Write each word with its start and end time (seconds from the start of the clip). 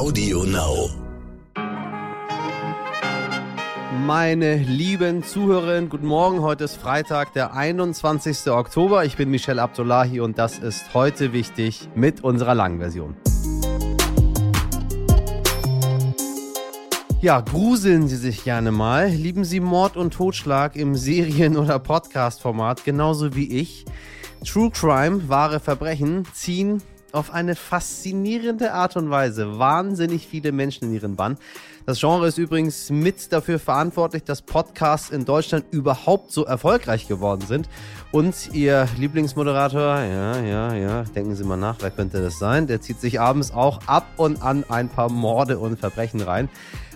Audio 0.00 0.44
Now. 0.44 0.88
Meine 4.06 4.56
lieben 4.56 5.22
Zuhörerinnen, 5.22 5.90
guten 5.90 6.06
Morgen. 6.06 6.40
Heute 6.40 6.64
ist 6.64 6.76
Freitag, 6.76 7.34
der 7.34 7.52
21. 7.52 8.50
Oktober. 8.50 9.04
Ich 9.04 9.18
bin 9.18 9.30
Michel 9.30 9.58
Abdullahi 9.58 10.20
und 10.20 10.38
das 10.38 10.58
ist 10.58 10.94
heute 10.94 11.34
wichtig 11.34 11.90
mit 11.94 12.24
unserer 12.24 12.54
langen 12.54 12.78
Version. 12.78 13.14
Ja, 17.20 17.42
gruseln 17.42 18.08
Sie 18.08 18.16
sich 18.16 18.42
gerne 18.42 18.72
mal. 18.72 19.10
Lieben 19.10 19.44
Sie 19.44 19.60
Mord 19.60 19.98
und 19.98 20.14
Totschlag 20.14 20.76
im 20.76 20.94
Serien- 20.94 21.58
oder 21.58 21.78
Podcast-Format, 21.78 22.86
genauso 22.86 23.36
wie 23.36 23.50
ich. 23.50 23.84
True 24.46 24.70
Crime, 24.70 25.28
wahre 25.28 25.60
Verbrechen, 25.60 26.26
ziehen 26.32 26.82
auf 27.12 27.32
eine 27.32 27.56
faszinierende 27.56 28.72
Art 28.72 28.96
und 28.96 29.10
Weise 29.10 29.58
wahnsinnig 29.58 30.26
viele 30.26 30.52
Menschen 30.52 30.88
in 30.88 30.94
ihren 30.94 31.16
Bann. 31.16 31.38
Das 31.86 31.98
Genre 31.98 32.28
ist 32.28 32.38
übrigens 32.38 32.90
mit 32.90 33.32
dafür 33.32 33.58
verantwortlich, 33.58 34.22
dass 34.22 34.42
Podcasts 34.42 35.10
in 35.10 35.24
Deutschland 35.24 35.64
überhaupt 35.70 36.30
so 36.30 36.44
erfolgreich 36.44 37.08
geworden 37.08 37.44
sind. 37.46 37.68
Und 38.12 38.50
ihr 38.52 38.86
Lieblingsmoderator, 38.96 40.00
ja, 40.00 40.40
ja, 40.40 40.74
ja, 40.74 41.02
denken 41.02 41.34
Sie 41.34 41.44
mal 41.44 41.56
nach, 41.56 41.76
wer 41.80 41.90
könnte 41.90 42.22
das 42.22 42.38
sein? 42.38 42.66
Der 42.66 42.80
zieht 42.80 43.00
sich 43.00 43.20
abends 43.20 43.52
auch 43.52 43.80
ab 43.86 44.06
und 44.16 44.42
an 44.42 44.64
ein 44.68 44.88
paar 44.88 45.10
Morde 45.10 45.58
und 45.58 45.78
Verbrechen 45.80 46.20
rein. 46.20 46.48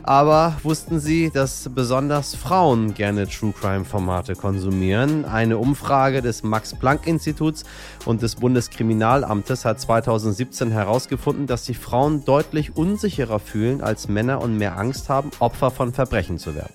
Aber 0.07 0.55
wussten 0.63 1.01
Sie, 1.01 1.31
dass 1.31 1.71
besonders 1.75 2.35
Frauen 2.35 2.93
gerne 2.93 3.27
True 3.27 3.55
Crime 3.59 3.87
Formate 3.87 4.35
konsumieren? 4.35 5.25
Eine 5.25 5.57
Umfrage 5.57 6.21
des 6.21 6.43
Max 6.43 6.75
Planck 6.75 7.07
Instituts 7.07 7.65
und 8.05 8.21
des 8.21 8.37
Bundeskriminalamtes 8.37 9.65
hat 9.65 9.81
2017 9.81 10.71
herausgefunden, 10.71 11.47
dass 11.47 11.65
sich 11.65 11.79
Frauen 11.79 12.23
deutlich 12.27 12.77
unsicherer 12.77 13.39
fühlen 13.39 13.81
als 13.81 14.07
Männer 14.07 14.43
und 14.43 14.59
mehr 14.59 14.77
Angst 14.77 15.09
haben, 15.09 15.31
Opfer 15.39 15.71
von 15.71 15.95
Verbrechen 15.95 16.39
zu 16.39 16.55
werden 16.55 16.75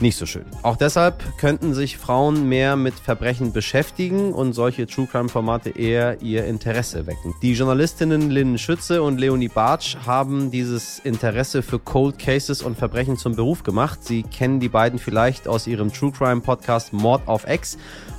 nicht 0.00 0.16
so 0.16 0.26
schön. 0.26 0.44
Auch 0.62 0.76
deshalb 0.76 1.22
könnten 1.38 1.74
sich 1.74 1.98
Frauen 1.98 2.48
mehr 2.48 2.76
mit 2.76 2.94
Verbrechen 2.94 3.52
beschäftigen 3.52 4.32
und 4.32 4.52
solche 4.52 4.86
True 4.86 5.06
Crime 5.10 5.28
Formate 5.28 5.70
eher 5.70 6.22
ihr 6.22 6.44
Interesse 6.44 7.06
wecken. 7.06 7.34
Die 7.42 7.54
Journalistinnen 7.54 8.30
Lynn 8.30 8.58
Schütze 8.58 9.02
und 9.02 9.18
Leonie 9.18 9.48
Bartsch 9.48 9.96
haben 10.06 10.50
dieses 10.50 10.98
Interesse 11.00 11.62
für 11.62 11.78
Cold 11.78 12.18
Cases 12.18 12.62
und 12.62 12.76
Verbrechen 12.76 13.16
zum 13.16 13.36
Beruf 13.36 13.62
gemacht. 13.62 14.04
Sie 14.04 14.22
kennen 14.22 14.60
die 14.60 14.68
beiden 14.68 14.98
vielleicht 14.98 15.48
aus 15.48 15.66
ihrem 15.66 15.92
True 15.92 16.12
Crime 16.12 16.40
Podcast 16.40 16.92
Mord 16.92 17.26
auf 17.26 17.46
Ex 17.46 17.78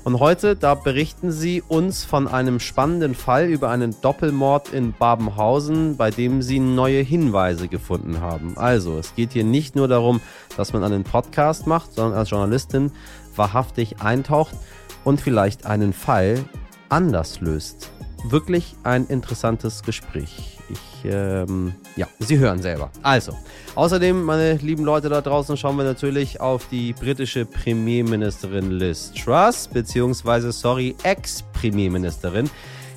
und 0.10 0.20
heute, 0.20 0.56
da 0.56 0.74
berichten 0.74 1.32
sie 1.32 1.62
uns 1.62 2.04
von 2.04 2.28
einem 2.28 2.60
spannenden 2.60 3.14
Fall 3.14 3.46
über 3.46 3.70
einen 3.70 3.96
Doppelmord 4.02 4.70
in 4.70 4.92
Babenhausen, 4.92 5.98
bei 5.98 6.10
dem 6.10 6.42
sie 6.42 6.60
neue 6.60 7.04
Hinweise 7.04 7.68
gefunden 7.68 8.20
haben. 8.20 8.58
Also, 8.58 8.98
es 8.98 9.14
geht 9.14 9.34
hier 9.34 9.44
nicht 9.44 9.76
nur 9.76 9.88
darum, 9.88 10.20
dass 10.58 10.74
man 10.74 10.84
einen 10.84 11.04
Podcast 11.04 11.68
macht, 11.68 11.94
sondern 11.94 12.18
als 12.18 12.32
Journalistin 12.32 12.92
wahrhaftig 13.36 14.02
eintaucht 14.02 14.56
und 15.04 15.22
vielleicht 15.22 15.68
einen 15.68 15.94
Fall 15.94 16.44
anders 16.90 17.40
löst. 17.40 17.92
Wirklich 18.24 18.78
ein 18.82 19.06
interessantes 19.06 19.84
Gespräch. 19.84 20.59
Ich, 20.70 21.06
ähm, 21.06 21.74
ja, 21.96 22.08
Sie 22.20 22.38
hören 22.38 22.62
selber. 22.62 22.92
Also, 23.02 23.34
außerdem, 23.76 24.24
meine 24.24 24.54
lieben 24.56 24.84
Leute 24.84 25.10
da 25.10 25.22
draußen, 25.22 25.58
schauen 25.58 25.78
wir 25.78 25.84
natürlich 25.84 26.40
auf 26.40 26.68
die 26.68 26.94
britische 26.94 27.46
Premierministerin 27.46 28.72
Liz 28.72 29.12
Truss, 29.14 29.68
beziehungsweise, 29.68 30.52
sorry, 30.52 30.96
Ex-Premierministerin, 31.04 32.50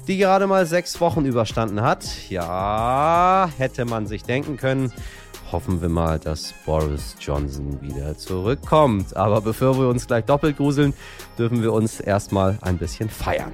die 0.06 0.18
gerade 0.18 0.46
mal 0.46 0.66
sechs 0.66 1.00
Wochen 1.00 1.24
überstanden 1.24 1.82
hat. 1.82 2.04
Ja, 2.28 3.48
hätte 3.56 3.84
man 3.84 4.06
sich 4.06 4.22
denken 4.24 4.56
können. 4.56 4.92
Hoffen 5.52 5.82
wir 5.82 5.90
mal, 5.90 6.18
dass 6.18 6.54
Boris 6.64 7.14
Johnson 7.20 7.80
wieder 7.82 8.16
zurückkommt. 8.16 9.14
Aber 9.16 9.42
bevor 9.42 9.78
wir 9.78 9.88
uns 9.88 10.06
gleich 10.06 10.24
doppelt 10.24 10.56
gruseln, 10.56 10.94
dürfen 11.38 11.62
wir 11.62 11.72
uns 11.74 12.00
erstmal 12.00 12.58
ein 12.62 12.78
bisschen 12.78 13.10
feiern. 13.10 13.52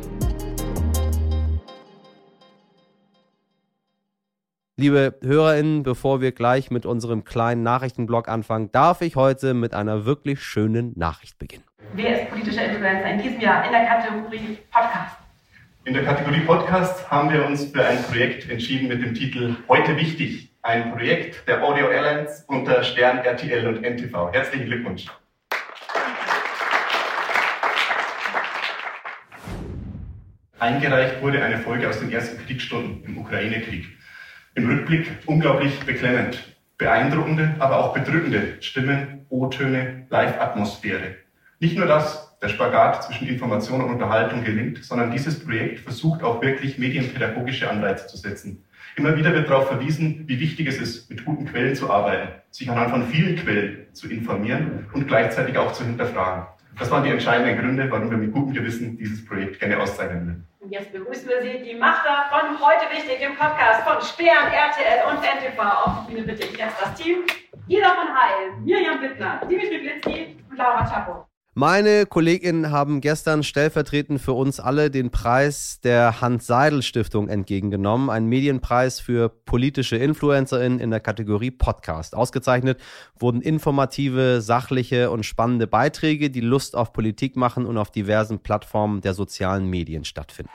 Liebe 4.80 5.16
HörerInnen, 5.24 5.82
bevor 5.82 6.20
wir 6.20 6.30
gleich 6.30 6.70
mit 6.70 6.86
unserem 6.86 7.24
kleinen 7.24 7.64
Nachrichtenblock 7.64 8.28
anfangen, 8.28 8.70
darf 8.70 9.00
ich 9.00 9.16
heute 9.16 9.52
mit 9.52 9.74
einer 9.74 10.04
wirklich 10.04 10.40
schönen 10.40 10.92
Nachricht 10.96 11.36
beginnen. 11.36 11.64
Wer 11.94 12.22
ist 12.22 12.30
politischer 12.30 12.64
Influencer 12.64 13.10
in 13.10 13.20
diesem 13.20 13.40
Jahr 13.40 13.66
in 13.66 13.72
der 13.72 13.86
Kategorie 13.86 14.58
Podcast? 14.70 15.16
In 15.84 15.94
der 15.94 16.04
Kategorie 16.04 16.42
Podcast 16.42 17.10
haben 17.10 17.32
wir 17.32 17.44
uns 17.44 17.64
für 17.64 17.84
ein 17.84 18.00
Projekt 18.04 18.48
entschieden 18.48 18.86
mit 18.86 19.02
dem 19.02 19.14
Titel 19.14 19.56
Heute 19.66 19.96
wichtig. 19.96 20.48
Ein 20.62 20.92
Projekt 20.92 21.48
der 21.48 21.60
Audio 21.64 21.88
Airlines 21.88 22.44
unter 22.46 22.84
Stern, 22.84 23.18
RTL 23.18 23.66
und 23.66 23.82
NTV. 23.82 24.32
Herzlichen 24.32 24.66
Glückwunsch. 24.66 25.06
Eingereicht 30.60 31.20
wurde 31.20 31.42
eine 31.42 31.58
Folge 31.58 31.88
aus 31.88 31.98
den 31.98 32.12
ersten 32.12 32.38
Kriegsstunden 32.46 33.02
im 33.04 33.18
Ukraine-Krieg. 33.18 33.97
Im 34.58 34.68
Rückblick 34.68 35.08
unglaublich 35.26 35.78
beklemmend, 35.86 36.56
beeindruckende, 36.78 37.54
aber 37.60 37.78
auch 37.78 37.94
bedrückende 37.94 38.56
Stimmen, 38.58 39.24
O-Töne, 39.28 40.06
Live-Atmosphäre. 40.10 41.14
Nicht 41.60 41.78
nur 41.78 41.86
das, 41.86 42.36
der 42.42 42.48
Spagat 42.48 43.04
zwischen 43.04 43.28
Information 43.28 43.80
und 43.82 43.92
Unterhaltung 43.92 44.42
gelingt, 44.42 44.82
sondern 44.82 45.12
dieses 45.12 45.38
Projekt 45.38 45.78
versucht 45.78 46.24
auch 46.24 46.42
wirklich 46.42 46.76
medienpädagogische 46.76 47.70
Anreize 47.70 48.08
zu 48.08 48.16
setzen. 48.16 48.64
Immer 48.96 49.16
wieder 49.16 49.32
wird 49.32 49.48
darauf 49.48 49.68
verwiesen, 49.68 50.24
wie 50.26 50.40
wichtig 50.40 50.66
es 50.66 50.80
ist, 50.80 51.08
mit 51.08 51.24
guten 51.24 51.44
Quellen 51.44 51.76
zu 51.76 51.88
arbeiten, 51.88 52.32
sich 52.50 52.68
anhand 52.68 52.90
von 52.90 53.06
vielen 53.06 53.36
Quellen 53.36 53.86
zu 53.92 54.10
informieren 54.10 54.86
und 54.92 55.06
gleichzeitig 55.06 55.56
auch 55.56 55.70
zu 55.70 55.84
hinterfragen. 55.84 56.48
Das 56.78 56.90
waren 56.92 57.02
die 57.02 57.10
entscheidenden 57.10 57.58
Gründe, 57.58 57.90
warum 57.90 58.08
wir 58.08 58.18
mit 58.18 58.32
gutem 58.32 58.54
Gewissen 58.54 58.96
dieses 58.96 59.24
Projekt 59.24 59.58
gerne 59.58 59.80
auszeichnen 59.80 60.26
würden. 60.26 60.48
Und 60.60 60.70
jetzt 60.70 60.92
begrüßen 60.92 61.28
wir 61.28 61.42
Sie, 61.42 61.62
die 61.64 61.74
Macher 61.74 62.26
von 62.30 62.58
Heute 62.60 62.86
Wichtig, 62.92 63.18
dem 63.18 63.36
Podcast 63.36 63.82
von 63.82 64.00
Stern, 64.00 64.52
RTL 64.52 65.08
und 65.08 65.18
NTV. 65.18 65.58
Auf 65.58 66.06
die 66.06 66.14
Bühne 66.14 66.26
bitte 66.26 66.44
ich 66.44 66.56
jetzt 66.56 66.80
das 66.80 66.94
Team. 66.94 67.24
Ida 67.66 67.94
von 67.94 68.08
Heil, 68.14 68.52
Mirjam 68.64 69.02
Wittner, 69.02 69.40
Dimitri 69.50 69.78
Blitzki 69.78 70.36
und 70.50 70.56
Laura 70.56 70.84
Chapo. 70.84 71.27
Meine 71.60 72.06
KollegInnen 72.06 72.70
haben 72.70 73.00
gestern 73.00 73.42
stellvertretend 73.42 74.20
für 74.20 74.32
uns 74.32 74.60
alle 74.60 74.92
den 74.92 75.10
Preis 75.10 75.80
der 75.82 76.20
Hans-Seidel-Stiftung 76.20 77.28
entgegengenommen. 77.28 78.10
Ein 78.10 78.26
Medienpreis 78.26 79.00
für 79.00 79.28
politische 79.28 79.96
InfluencerInnen 79.96 80.78
in 80.78 80.92
der 80.92 81.00
Kategorie 81.00 81.50
Podcast. 81.50 82.14
Ausgezeichnet 82.14 82.80
wurden 83.18 83.42
informative, 83.42 84.40
sachliche 84.40 85.10
und 85.10 85.26
spannende 85.26 85.66
Beiträge, 85.66 86.30
die 86.30 86.42
Lust 86.42 86.76
auf 86.76 86.92
Politik 86.92 87.34
machen 87.34 87.66
und 87.66 87.76
auf 87.76 87.90
diversen 87.90 88.38
Plattformen 88.38 89.00
der 89.00 89.14
sozialen 89.14 89.68
Medien 89.68 90.04
stattfinden. 90.04 90.52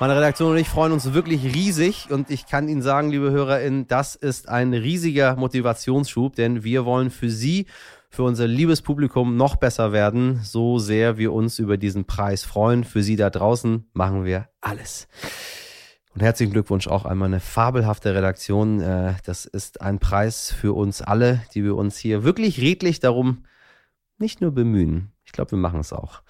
Meine 0.00 0.16
Redaktion 0.16 0.52
und 0.52 0.56
ich 0.56 0.70
freuen 0.70 0.92
uns 0.92 1.12
wirklich 1.12 1.54
riesig 1.54 2.10
und 2.10 2.30
ich 2.30 2.46
kann 2.46 2.68
Ihnen 2.68 2.80
sagen, 2.80 3.10
liebe 3.10 3.32
HörerInnen, 3.32 3.86
das 3.86 4.14
ist 4.14 4.48
ein 4.48 4.72
riesiger 4.72 5.36
Motivationsschub, 5.36 6.34
denn 6.36 6.64
wir 6.64 6.86
wollen 6.86 7.10
für 7.10 7.28
Sie, 7.28 7.66
für 8.08 8.22
unser 8.22 8.46
liebes 8.46 8.80
Publikum 8.80 9.36
noch 9.36 9.56
besser 9.56 9.92
werden, 9.92 10.40
so 10.42 10.78
sehr 10.78 11.18
wir 11.18 11.34
uns 11.34 11.58
über 11.58 11.76
diesen 11.76 12.06
Preis 12.06 12.44
freuen. 12.44 12.84
Für 12.84 13.02
Sie 13.02 13.16
da 13.16 13.28
draußen 13.28 13.90
machen 13.92 14.24
wir 14.24 14.48
alles. 14.62 15.06
Und 16.14 16.22
herzlichen 16.22 16.54
Glückwunsch 16.54 16.88
auch 16.88 17.04
einmal 17.04 17.28
eine 17.28 17.40
fabelhafte 17.40 18.14
Redaktion. 18.14 18.80
Äh, 18.80 19.16
das 19.26 19.44
ist 19.44 19.82
ein 19.82 19.98
Preis 19.98 20.50
für 20.50 20.74
uns 20.74 21.02
alle, 21.02 21.42
die 21.52 21.62
wir 21.62 21.76
uns 21.76 21.98
hier 21.98 22.24
wirklich 22.24 22.62
redlich 22.62 23.00
darum 23.00 23.44
nicht 24.16 24.40
nur 24.40 24.52
bemühen. 24.52 25.12
Ich 25.30 25.32
glaube, 25.32 25.52
wir 25.52 25.58
machen 25.58 25.78
es 25.78 25.92
auch. 25.92 26.22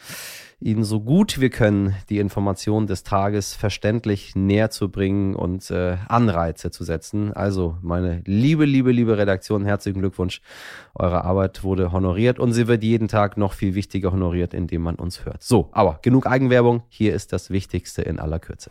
Ihnen 0.60 0.84
so 0.84 1.00
gut 1.00 1.40
wir 1.40 1.48
können 1.48 1.94
die 2.10 2.18
Informationen 2.18 2.86
des 2.86 3.02
Tages 3.02 3.54
verständlich 3.54 4.36
näher 4.36 4.68
zu 4.68 4.91
bringen 4.91 5.34
und 5.34 5.70
äh, 5.70 5.97
Anreize 6.06 6.70
zu 6.70 6.84
setzen. 6.84 7.32
Also 7.32 7.78
meine 7.80 8.20
liebe, 8.26 8.66
liebe, 8.66 8.92
liebe 8.92 9.16
Redaktion, 9.16 9.64
herzlichen 9.64 10.00
Glückwunsch. 10.00 10.42
Eure 10.94 11.24
Arbeit 11.24 11.64
wurde 11.64 11.92
honoriert 11.92 12.38
und 12.38 12.52
sie 12.52 12.68
wird 12.68 12.82
jeden 12.82 13.08
Tag 13.08 13.38
noch 13.38 13.54
viel 13.54 13.74
wichtiger 13.74 14.12
honoriert, 14.12 14.52
indem 14.52 14.82
man 14.82 14.97
uns 14.97 15.24
hört. 15.24 15.42
So, 15.42 15.70
aber 15.72 15.98
genug 16.03 16.26
Eigenwerbung. 16.26 16.82
Hier 16.91 17.14
ist 17.14 17.32
das 17.32 17.48
Wichtigste 17.48 18.03
in 18.03 18.18
aller 18.18 18.38
Kürze. 18.38 18.70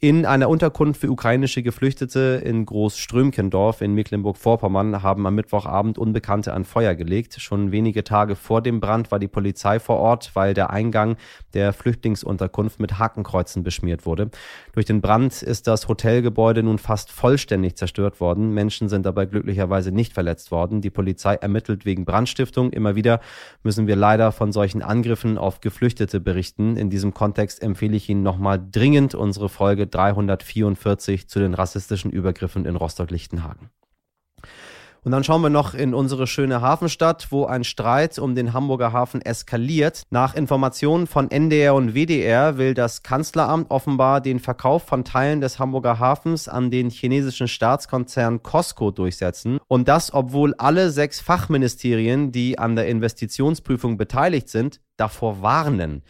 In 0.00 0.26
einer 0.26 0.48
Unterkunft 0.48 1.00
für 1.00 1.10
ukrainische 1.10 1.60
Geflüchtete 1.64 2.40
in 2.44 2.64
Großströmkendorf 2.64 3.80
in 3.80 3.94
Mecklenburg-Vorpommern 3.94 5.02
haben 5.02 5.26
am 5.26 5.34
Mittwochabend 5.34 5.98
Unbekannte 5.98 6.54
ein 6.54 6.64
Feuer 6.64 6.94
gelegt. 6.94 7.40
Schon 7.40 7.72
wenige 7.72 8.04
Tage 8.04 8.36
vor 8.36 8.62
dem 8.62 8.78
Brand 8.78 9.10
war 9.10 9.18
die 9.18 9.26
Polizei 9.26 9.80
vor 9.80 9.96
Ort, 9.96 10.30
weil 10.34 10.54
der 10.54 10.70
Eingang 10.70 11.16
der 11.52 11.72
Flüchtlingsunterkunft 11.72 12.78
mit 12.78 13.00
Hakenkreuzen 13.00 13.64
beschmiert 13.64 14.06
wurde. 14.06 14.30
Durch 14.72 14.86
den 14.86 15.00
Brand 15.00 15.42
ist 15.42 15.66
das 15.66 15.88
Hotelgebäude 15.88 16.62
nun 16.62 16.78
fast 16.78 17.10
vollständig 17.10 17.74
zerstört 17.74 18.20
worden. 18.20 18.54
Menschen 18.54 18.88
sind 18.88 19.04
dabei 19.04 19.26
glücklicherweise 19.26 19.90
nicht 19.90 20.12
verletzt 20.12 20.52
worden. 20.52 20.80
Die 20.80 20.90
Polizei 20.90 21.34
ermittelt 21.34 21.84
wegen 21.84 22.04
Brandstiftung. 22.04 22.70
Immer 22.70 22.94
wieder 22.94 23.18
müssen 23.64 23.88
wir 23.88 23.96
leider 23.96 24.30
von 24.30 24.52
solchen 24.52 24.80
Angriffen 24.80 25.38
auf 25.38 25.60
Geflüchtete 25.60 26.20
berichten. 26.20 26.76
In 26.76 26.88
diesem 26.88 27.14
Kontext 27.14 27.60
empfehle 27.64 27.96
ich 27.96 28.08
Ihnen 28.08 28.22
nochmal 28.22 28.64
dringend 28.70 29.16
unsere 29.16 29.48
Folge 29.48 29.87
Folge 29.88 30.26
344 30.26 31.28
zu 31.28 31.38
den 31.38 31.54
rassistischen 31.54 32.10
Übergriffen 32.10 32.64
in 32.64 32.76
Rostock-Lichtenhagen. 32.76 33.70
Und 35.04 35.12
dann 35.12 35.22
schauen 35.24 35.42
wir 35.42 35.48
noch 35.48 35.74
in 35.74 35.94
unsere 35.94 36.26
schöne 36.26 36.60
Hafenstadt, 36.60 37.28
wo 37.30 37.46
ein 37.46 37.62
Streit 37.64 38.18
um 38.18 38.34
den 38.34 38.52
Hamburger 38.52 38.92
Hafen 38.92 39.22
eskaliert. 39.22 40.02
Nach 40.10 40.34
Informationen 40.34 41.06
von 41.06 41.30
NDR 41.30 41.74
und 41.74 41.94
WDR 41.94 42.58
will 42.58 42.74
das 42.74 43.02
Kanzleramt 43.02 43.70
offenbar 43.70 44.20
den 44.20 44.40
Verkauf 44.40 44.82
von 44.82 45.04
Teilen 45.04 45.40
des 45.40 45.58
Hamburger 45.58 45.98
Hafens 45.98 46.48
an 46.48 46.70
den 46.70 46.90
chinesischen 46.90 47.48
Staatskonzern 47.48 48.42
Costco 48.42 48.90
durchsetzen. 48.90 49.60
Und 49.68 49.88
das, 49.88 50.12
obwohl 50.12 50.54
alle 50.58 50.90
sechs 50.90 51.20
Fachministerien, 51.20 52.32
die 52.32 52.58
an 52.58 52.76
der 52.76 52.88
Investitionsprüfung 52.88 53.96
beteiligt 53.96 54.48
sind, 54.48 54.80
davor 54.96 55.40
warnen 55.40 56.02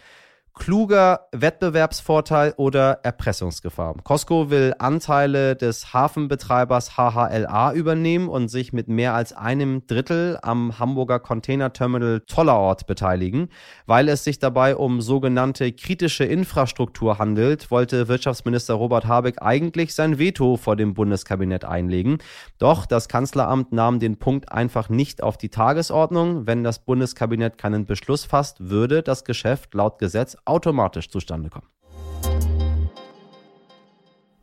kluger 0.58 1.28
Wettbewerbsvorteil 1.32 2.55
oder 2.56 3.00
Erpressungsgefahr. 3.02 3.94
Costco 4.05 4.50
will 4.50 4.75
Anteile 4.78 5.56
des 5.56 5.94
Hafenbetreibers 5.94 6.96
HHLA 6.96 7.72
übernehmen 7.72 8.28
und 8.28 8.49
sich 8.49 8.72
mit 8.72 8.88
mehr 8.88 9.14
als 9.14 9.32
einem 9.32 9.87
Drittel 9.87 10.38
am 10.43 10.78
Hamburger 10.78 11.20
Containerterminal 11.20 12.20
Tollerort 12.26 12.87
beteiligen. 12.87 13.49
Weil 13.87 14.08
es 14.08 14.25
sich 14.25 14.38
dabei 14.38 14.76
um 14.76 15.00
sogenannte 15.00 15.72
kritische 15.72 16.25
Infrastruktur 16.25 17.19
handelt, 17.19 17.70
wollte 17.70 18.08
Wirtschaftsminister 18.08 18.75
Robert 18.75 19.06
Habeck 19.06 19.40
eigentlich 19.40 19.94
sein 19.94 20.19
Veto 20.19 20.56
vor 20.56 20.76
dem 20.76 20.94
Bundeskabinett 20.94 21.64
einlegen. 21.64 22.19
Doch 22.58 22.87
das 22.87 23.08
Kanzleramt 23.08 23.72
nahm 23.72 24.00
den 24.00 24.19
Punkt 24.19 24.50
einfach 24.52 24.88
nicht 24.88 25.22
auf 25.22 25.38
die 25.38 25.49
Tagesordnung. 25.49 26.46
Wenn 26.46 26.64
das 26.64 26.81
Bundeskabinett 26.81 27.58
keinen 27.58 27.87
Beschluss 27.87 28.25
fasst, 28.25 28.56
würde 28.69 29.02
das 29.02 29.25
Geschäft 29.25 29.75
laut 29.75 29.99
Gesetz 29.99 30.37
automatisch 30.48 31.08
zustande 31.08 31.50
kommen. 31.50 31.68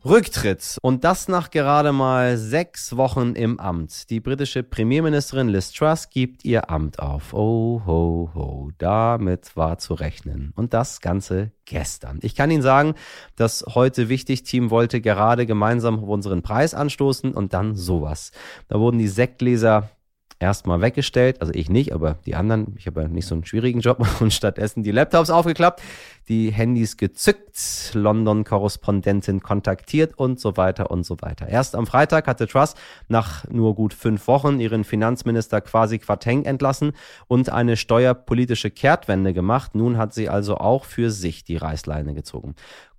Rücktritt. 0.08 0.78
Und 0.82 1.02
das 1.02 1.26
nach 1.26 1.50
gerade 1.50 1.90
mal 1.90 2.36
sechs 2.36 2.96
Wochen 2.96 3.34
im 3.34 3.58
Amt. 3.58 4.08
Die 4.08 4.20
britische 4.20 4.62
Premierministerin 4.62 5.48
Liz 5.48 5.72
Truss 5.72 6.10
gibt 6.10 6.44
ihr 6.44 6.70
Amt 6.70 7.00
auf. 7.00 7.34
Oh, 7.34 7.82
ho, 7.84 8.30
ho. 8.32 8.70
Damit 8.78 9.56
war 9.56 9.78
zu 9.78 9.94
rechnen. 9.94 10.52
Und 10.54 10.74
das 10.74 11.00
Ganze 11.00 11.50
gestern. 11.64 12.20
Ich 12.22 12.36
kann 12.36 12.52
Ihnen 12.52 12.62
sagen, 12.62 12.94
das 13.34 13.64
heute 13.74 14.08
wichtig 14.08 14.44
Team 14.44 14.70
wollte 14.70 15.00
gerade 15.00 15.44
gemeinsam 15.44 16.04
unseren 16.04 16.42
Preis 16.42 16.72
anstoßen 16.72 17.32
und 17.34 17.52
dann 17.52 17.74
sowas. 17.74 18.30
Da 18.68 18.78
wurden 18.78 18.98
die 18.98 19.08
Sektgläser 19.08 19.90
erstmal 20.38 20.80
weggestellt, 20.80 21.40
also 21.40 21.52
ich 21.54 21.70
nicht, 21.70 21.92
aber 21.92 22.18
die 22.26 22.34
anderen, 22.34 22.74
ich 22.76 22.86
habe 22.86 23.02
ja 23.02 23.08
nicht 23.08 23.26
so 23.26 23.34
einen 23.34 23.44
schwierigen 23.44 23.80
Job 23.80 24.06
und 24.20 24.32
stattdessen 24.32 24.82
die 24.82 24.90
Laptops 24.90 25.30
aufgeklappt, 25.30 25.82
die 26.28 26.50
Handys 26.50 26.96
gezückt, 26.96 27.92
London-Korrespondentin 27.94 29.40
kontaktiert 29.40 30.18
und 30.18 30.40
so 30.40 30.56
weiter 30.56 30.90
und 30.90 31.06
so 31.06 31.16
weiter. 31.20 31.48
Erst 31.48 31.74
am 31.74 31.86
Freitag 31.86 32.26
hatte 32.26 32.46
Truss 32.46 32.74
nach 33.08 33.48
nur 33.48 33.74
gut 33.74 33.94
fünf 33.94 34.26
Wochen 34.26 34.60
ihren 34.60 34.84
Finanzminister 34.84 35.60
quasi 35.60 35.98
Quateng 35.98 36.44
entlassen 36.44 36.92
und 37.28 37.50
eine 37.50 37.76
steuerpolitische 37.76 38.70
Kehrtwende 38.70 39.32
gemacht. 39.32 39.74
Nun 39.74 39.96
hat 39.96 40.12
sie 40.12 40.28
also 40.28 40.58
auch 40.58 40.84
für 40.84 41.10
sich 41.10 41.44
die 41.44 41.56
Reißleine 41.56 42.12
gezogen. 42.12 42.54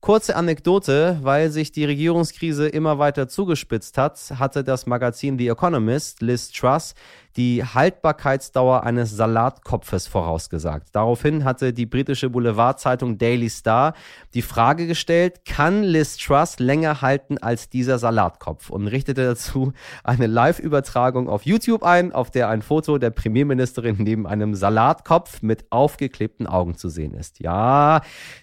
Kurze 0.08 0.38
Anekdote, 0.38 1.20
weil 1.22 1.50
sich 1.50 1.74
die 1.74 1.84
Regierungskrise 1.84 2.70
immer 2.70 2.98
weiter 2.98 3.28
zugespitzt 3.28 3.98
hat, 3.98 4.18
hatte 4.40 4.64
das 4.64 4.86
Magazin 4.86 5.38
The 5.38 5.50
Economist 5.50 6.22
Liz 6.22 6.50
Truss 6.50 6.96
die 7.36 7.64
Haltbarkeitsdauer 7.64 8.84
eines 8.84 9.12
Salatkopfes 9.12 10.08
vorausgesagt. 10.08 10.88
Daraufhin 10.94 11.44
hatte 11.44 11.72
die 11.72 11.86
britische 11.86 12.32
Boulevardzeitung 12.32 13.20
Daily 13.20 13.50
Star 13.50 13.94
die 14.34 14.42
Frage 14.42 14.88
gestellt, 14.88 15.46
kann 15.46 15.84
Liz 15.84 16.18
Truss 16.18 16.58
länger 16.58 17.02
halten 17.02 17.38
als 17.38 17.70
dieser 17.70 18.00
Salatkopf 18.00 18.72
und 18.72 18.88
richtete 18.88 19.24
dazu 19.24 19.74
eine 20.04 20.26
Live-Übertragung 20.26 21.30
auf 21.30 21.46
YouTube 21.46 21.84
ein, 21.84 22.12
auf 22.12 22.32
der 22.32 22.50
ein 22.50 22.64
Foto 22.64 22.98
der 22.98 23.12
Premierministerin 23.12 23.98
neben 24.00 24.26
einem 24.26 24.56
Salatkopf 24.56 25.44
mit 25.44 25.66
aufgeklebten 25.70 26.48
Augen 26.48 26.76
zu 26.76 26.90
sehen 26.90 27.14
ist. 27.14 27.40
Ja, 27.40 28.02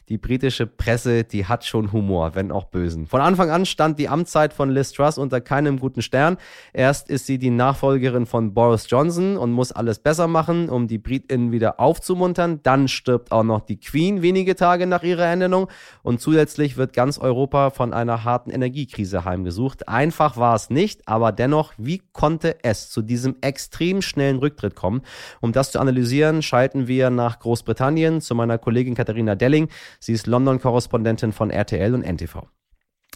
die 0.09 0.19
britische 0.19 0.69
Presse, 0.69 1.25
die 1.25 1.47
hat 1.47 1.54
schon 1.63 1.93
Humor, 1.93 2.35
wenn 2.35 2.51
auch 2.51 2.65
bösen. 2.65 3.07
Von 3.07 3.21
Anfang 3.21 3.51
an 3.51 3.67
stand 3.67 3.99
die 3.99 4.09
Amtszeit 4.09 4.53
von 4.53 4.71
Liz 4.71 4.93
Truss 4.93 5.19
unter 5.19 5.41
keinem 5.41 5.79
guten 5.79 6.03
Stern. 6.03 6.37
Erst 6.73 7.11
ist 7.11 7.27
sie 7.27 7.39
die 7.39 7.51
Nachfolgerin 7.51 8.27
von 8.27 8.55
Boris 8.55 8.91
Johnson 8.91 9.37
und 9.37 9.53
muss 9.53 9.71
alles 9.71 9.99
besser 9.99 10.27
machen, 10.27 10.69
um 10.69 10.89
die 10.89 10.99
BritInnen 10.99 11.53
wieder 11.53 11.79
aufzumuntern. 11.79 12.61
Dann 12.63 12.89
stirbt 12.89 13.31
auch 13.31 13.45
noch 13.45 13.61
die 13.61 13.79
Queen 13.79 14.23
wenige 14.23 14.57
Tage 14.57 14.87
nach 14.87 15.03
ihrer 15.03 15.27
Ernennung 15.27 15.69
und 16.03 16.21
zusätzlich 16.21 16.77
wird 16.77 16.95
ganz 16.95 17.19
Europa 17.19 17.71
von 17.71 17.93
einer 17.93 18.25
harten 18.25 18.51
Energiekrise 18.51 19.25
heimgesucht. 19.25 19.89
Einfach 19.89 20.37
war 20.37 20.55
es 20.55 20.71
nicht, 20.71 21.07
aber 21.07 21.31
dennoch, 21.31 21.75
wie 21.77 22.01
konnte 22.13 22.57
es 22.63 22.91
zu 22.91 23.03
diesem 23.03 23.37
extrem 23.43 24.03
schnellen 24.03 24.39
Rücktritt 24.39 24.75
kommen? 24.75 25.03
Um 25.41 25.53
das 25.53 25.71
zu 25.71 25.79
analysieren, 25.79 26.43
schalten 26.43 26.89
wir 26.89 27.11
nach 27.11 27.39
Großbritannien 27.39 28.21
zu 28.21 28.35
meiner 28.35 28.59
Kollegin 28.59 28.95
Katharina 28.95 29.35
Delling. 29.35 29.69
Sie 30.01 30.13
ist 30.13 30.27
London-Korrespondentin 30.27 31.33
von 31.35 31.51
RTL 31.51 31.95
und 31.95 32.03
NTV. 32.03 32.49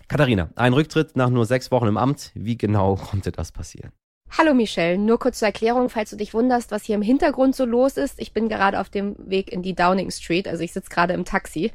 Katharina, 0.09 0.51
ein 0.57 0.73
Rücktritt 0.73 1.17
nach 1.17 1.31
nur 1.31 1.47
sechs 1.47 1.71
Wochen 1.71 1.87
im 1.87 1.97
Amt. 1.97 2.31
Wie 2.35 2.59
genau 2.59 2.97
konnte 3.11 3.33
das 3.33 3.53
passieren? 3.53 3.93
Hallo 4.37 4.53
Michelle, 4.53 4.99
nur 4.99 5.19
kurz 5.19 5.39
zur 5.39 5.47
Erklärung, 5.47 5.89
falls 5.89 6.11
du 6.11 6.17
dich 6.17 6.35
wunderst, 6.35 6.71
was 6.71 6.85
hier 6.85 6.95
im 6.97 7.03
Hintergrund 7.03 7.57
so 7.57 7.65
los 7.65 7.97
ist. 7.97 8.21
Ich 8.21 8.35
bin 8.35 8.49
gerade 8.49 8.79
auf 8.79 8.91
dem 8.91 9.17
Weg 9.19 9.51
in 9.51 9.63
die 9.63 9.75
Downing 9.75 10.11
Street, 10.11 10.47
also 10.47 10.63
ich 10.63 10.73
sitze 10.73 10.91
gerade 10.91 11.15
im 11.15 11.25
Taxi. 11.25 11.73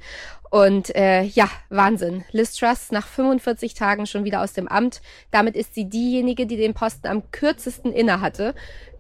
Und 0.52 0.96
äh, 0.96 1.24
ja, 1.24 1.50
Wahnsinn. 1.70 2.24
Liz 2.32 2.56
Truss 2.56 2.92
nach 2.92 3.08
45 3.08 3.74
Tagen 3.74 4.06
schon 4.06 4.24
wieder 4.24 4.42
aus 4.42 4.54
dem 4.54 4.68
Amt. 4.68 5.02
Damit 5.32 5.56
ist 5.56 5.74
sie 5.74 5.90
diejenige, 5.90 6.46
die 6.46 6.58
den 6.58 6.76
Posten 6.76 7.08
am 7.08 7.32
kürzesten 7.32 7.92
inne 7.92 8.22
hatte. 8.22 8.54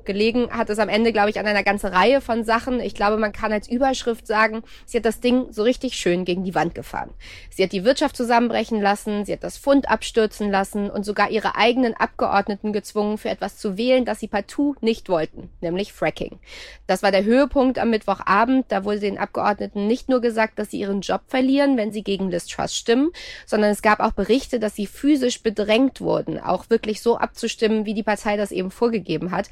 Gelegen 0.05 0.49
hat 0.51 0.69
es 0.69 0.79
am 0.79 0.89
Ende, 0.89 1.11
glaube 1.11 1.29
ich, 1.29 1.39
an 1.39 1.45
einer 1.45 1.63
ganzen 1.63 1.87
Reihe 1.87 2.21
von 2.21 2.43
Sachen. 2.43 2.79
Ich 2.79 2.95
glaube, 2.95 3.17
man 3.17 3.31
kann 3.31 3.51
als 3.51 3.69
Überschrift 3.69 4.27
sagen, 4.27 4.63
sie 4.85 4.97
hat 4.97 5.05
das 5.05 5.19
Ding 5.19 5.51
so 5.51 5.63
richtig 5.63 5.95
schön 5.95 6.25
gegen 6.25 6.43
die 6.43 6.55
Wand 6.55 6.75
gefahren. 6.75 7.11
Sie 7.49 7.63
hat 7.63 7.71
die 7.71 7.83
Wirtschaft 7.83 8.15
zusammenbrechen 8.15 8.81
lassen, 8.81 9.25
sie 9.25 9.33
hat 9.33 9.43
das 9.43 9.57
Pfund 9.57 9.89
abstürzen 9.89 10.49
lassen 10.51 10.89
und 10.89 11.03
sogar 11.03 11.29
ihre 11.29 11.55
eigenen 11.55 11.93
Abgeordneten 11.93 12.73
gezwungen, 12.73 13.17
für 13.17 13.29
etwas 13.29 13.57
zu 13.57 13.77
wählen, 13.77 14.05
das 14.05 14.19
sie 14.19 14.27
partout 14.27 14.75
nicht 14.81 15.09
wollten, 15.09 15.49
nämlich 15.61 15.93
Fracking. 15.93 16.39
Das 16.87 17.03
war 17.03 17.11
der 17.11 17.23
Höhepunkt 17.23 17.79
am 17.79 17.89
Mittwochabend. 17.89 18.65
Da 18.69 18.83
wurde 18.83 18.99
den 18.99 19.17
Abgeordneten 19.17 19.87
nicht 19.87 20.09
nur 20.09 20.21
gesagt, 20.21 20.59
dass 20.59 20.71
sie 20.71 20.79
ihren 20.79 21.01
Job 21.01 21.21
verlieren, 21.27 21.77
wenn 21.77 21.91
sie 21.91 22.03
gegen 22.03 22.29
Liz 22.29 22.47
Truss 22.47 22.75
stimmen, 22.75 23.11
sondern 23.45 23.71
es 23.71 23.81
gab 23.81 23.99
auch 23.99 24.11
Berichte, 24.11 24.59
dass 24.59 24.75
sie 24.75 24.87
physisch 24.87 25.41
bedrängt 25.43 26.01
wurden, 26.01 26.39
auch 26.39 26.69
wirklich 26.69 27.01
so 27.01 27.17
abzustimmen, 27.17 27.85
wie 27.85 27.93
die 27.93 28.03
Partei 28.03 28.37
das 28.37 28.51
eben 28.51 28.71
vorgegeben 28.71 29.31
hat. 29.31 29.49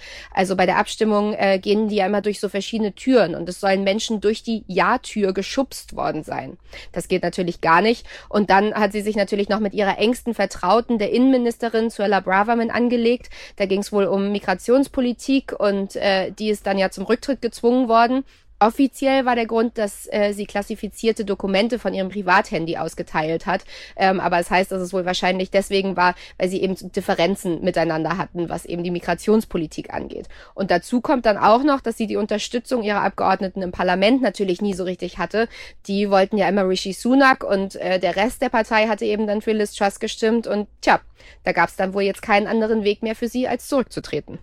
Bei 0.56 0.66
der 0.66 0.78
Abstimmung 0.78 1.34
äh, 1.34 1.60
gehen 1.60 1.88
die 1.88 1.98
ja 1.98 2.06
immer 2.06 2.22
durch 2.22 2.40
so 2.40 2.50
verschiedene 2.50 2.94
Türen 2.94 3.36
und 3.36 3.48
es 3.48 3.60
sollen 3.60 3.84
Menschen 3.84 4.22
durch 4.22 4.44
die 4.44 4.64
Ja-Tür 4.68 5.34
geschubst 5.34 5.96
worden 5.96 6.24
sein. 6.24 6.58
Das 6.92 7.08
geht 7.08 7.24
natürlich 7.24 7.62
gar 7.62 7.82
nicht. 7.82 8.06
Und 8.30 8.50
dann 8.50 8.74
hat 8.74 8.92
sie 8.92 9.02
sich 9.02 9.16
natürlich 9.16 9.50
noch 9.50 9.60
mit 9.60 9.74
ihrer 9.74 9.98
engsten 9.98 10.34
Vertrauten, 10.34 10.98
der 10.98 11.12
Innenministerin 11.12 11.90
Suella 11.90 12.20
Braverman, 12.20 12.72
angelegt. 12.72 13.30
Da 13.58 13.66
ging 13.66 13.82
es 13.82 13.92
wohl 13.92 14.06
um 14.06 14.32
Migrationspolitik 14.32 15.54
und 15.58 15.96
äh, 15.96 16.32
die 16.32 16.50
ist 16.50 16.66
dann 16.66 16.78
ja 16.78 16.90
zum 16.90 17.06
Rücktritt 17.06 17.42
gezwungen 17.42 17.88
worden. 17.88 18.24
Offiziell 18.62 19.26
war 19.26 19.34
der 19.34 19.48
Grund, 19.48 19.80
dass 19.80 20.08
äh, 20.12 20.34
sie 20.34 20.46
klassifizierte 20.46 21.26
Dokumente 21.26 21.80
von 21.80 21.96
ihrem 21.96 22.10
Privathandy 22.10 22.78
ausgeteilt 22.78 23.48
hat. 23.48 23.64
Ähm, 23.96 24.20
aber 24.20 24.38
es 24.38 24.52
heißt, 24.52 24.72
dass 24.72 24.84
es 24.84 24.94
wohl 24.94 25.04
wahrscheinlich 25.04 25.50
deswegen 25.50 25.98
war, 25.98 26.14
weil 26.38 26.48
sie 26.48 26.62
eben 26.62 26.76
Differenzen 26.92 27.64
miteinander 27.64 28.20
hatten, 28.20 28.50
was 28.50 28.66
eben 28.66 28.84
die 28.84 28.92
Migrationspolitik 28.92 29.92
angeht. 29.92 30.28
Und 30.54 30.70
dazu 30.70 31.02
kommt 31.02 31.26
dann 31.26 31.40
auch 31.40 31.64
noch, 31.64 31.82
dass 31.82 31.98
sie 31.98 32.06
die 32.06 32.18
Unterstützung 32.18 32.84
ihrer 32.84 33.02
Abgeordneten 33.02 33.64
im 33.64 33.72
Parlament 33.72 34.22
natürlich 34.22 34.62
nie 34.62 34.76
so 34.76 34.84
richtig 34.84 35.18
hatte. 35.18 35.48
Die 35.88 36.12
wollten 36.12 36.38
ja 36.38 36.48
immer 36.48 36.70
Rishi 36.70 36.94
Sunak 36.94 37.44
und 37.44 37.78
äh, 37.78 38.00
der 38.00 38.16
Rest 38.16 38.44
der 38.44 38.50
Partei 38.50 38.88
hatte 38.88 39.06
eben 39.06 39.26
dann 39.26 39.42
für 39.42 39.54
Liz 39.54 39.74
Truss 39.74 40.00
gestimmt. 40.00 40.46
Und 40.46 40.68
tja, 40.82 41.02
da 41.46 41.52
gab 41.52 41.70
es 41.70 41.78
dann 41.78 41.96
wohl 41.96 42.04
jetzt 42.04 42.22
keinen 42.22 42.46
anderen 42.46 42.84
Weg 42.84 43.02
mehr 43.02 43.16
für 43.16 43.28
sie, 43.28 43.48
als 43.48 43.68
zurückzutreten. 43.68 44.38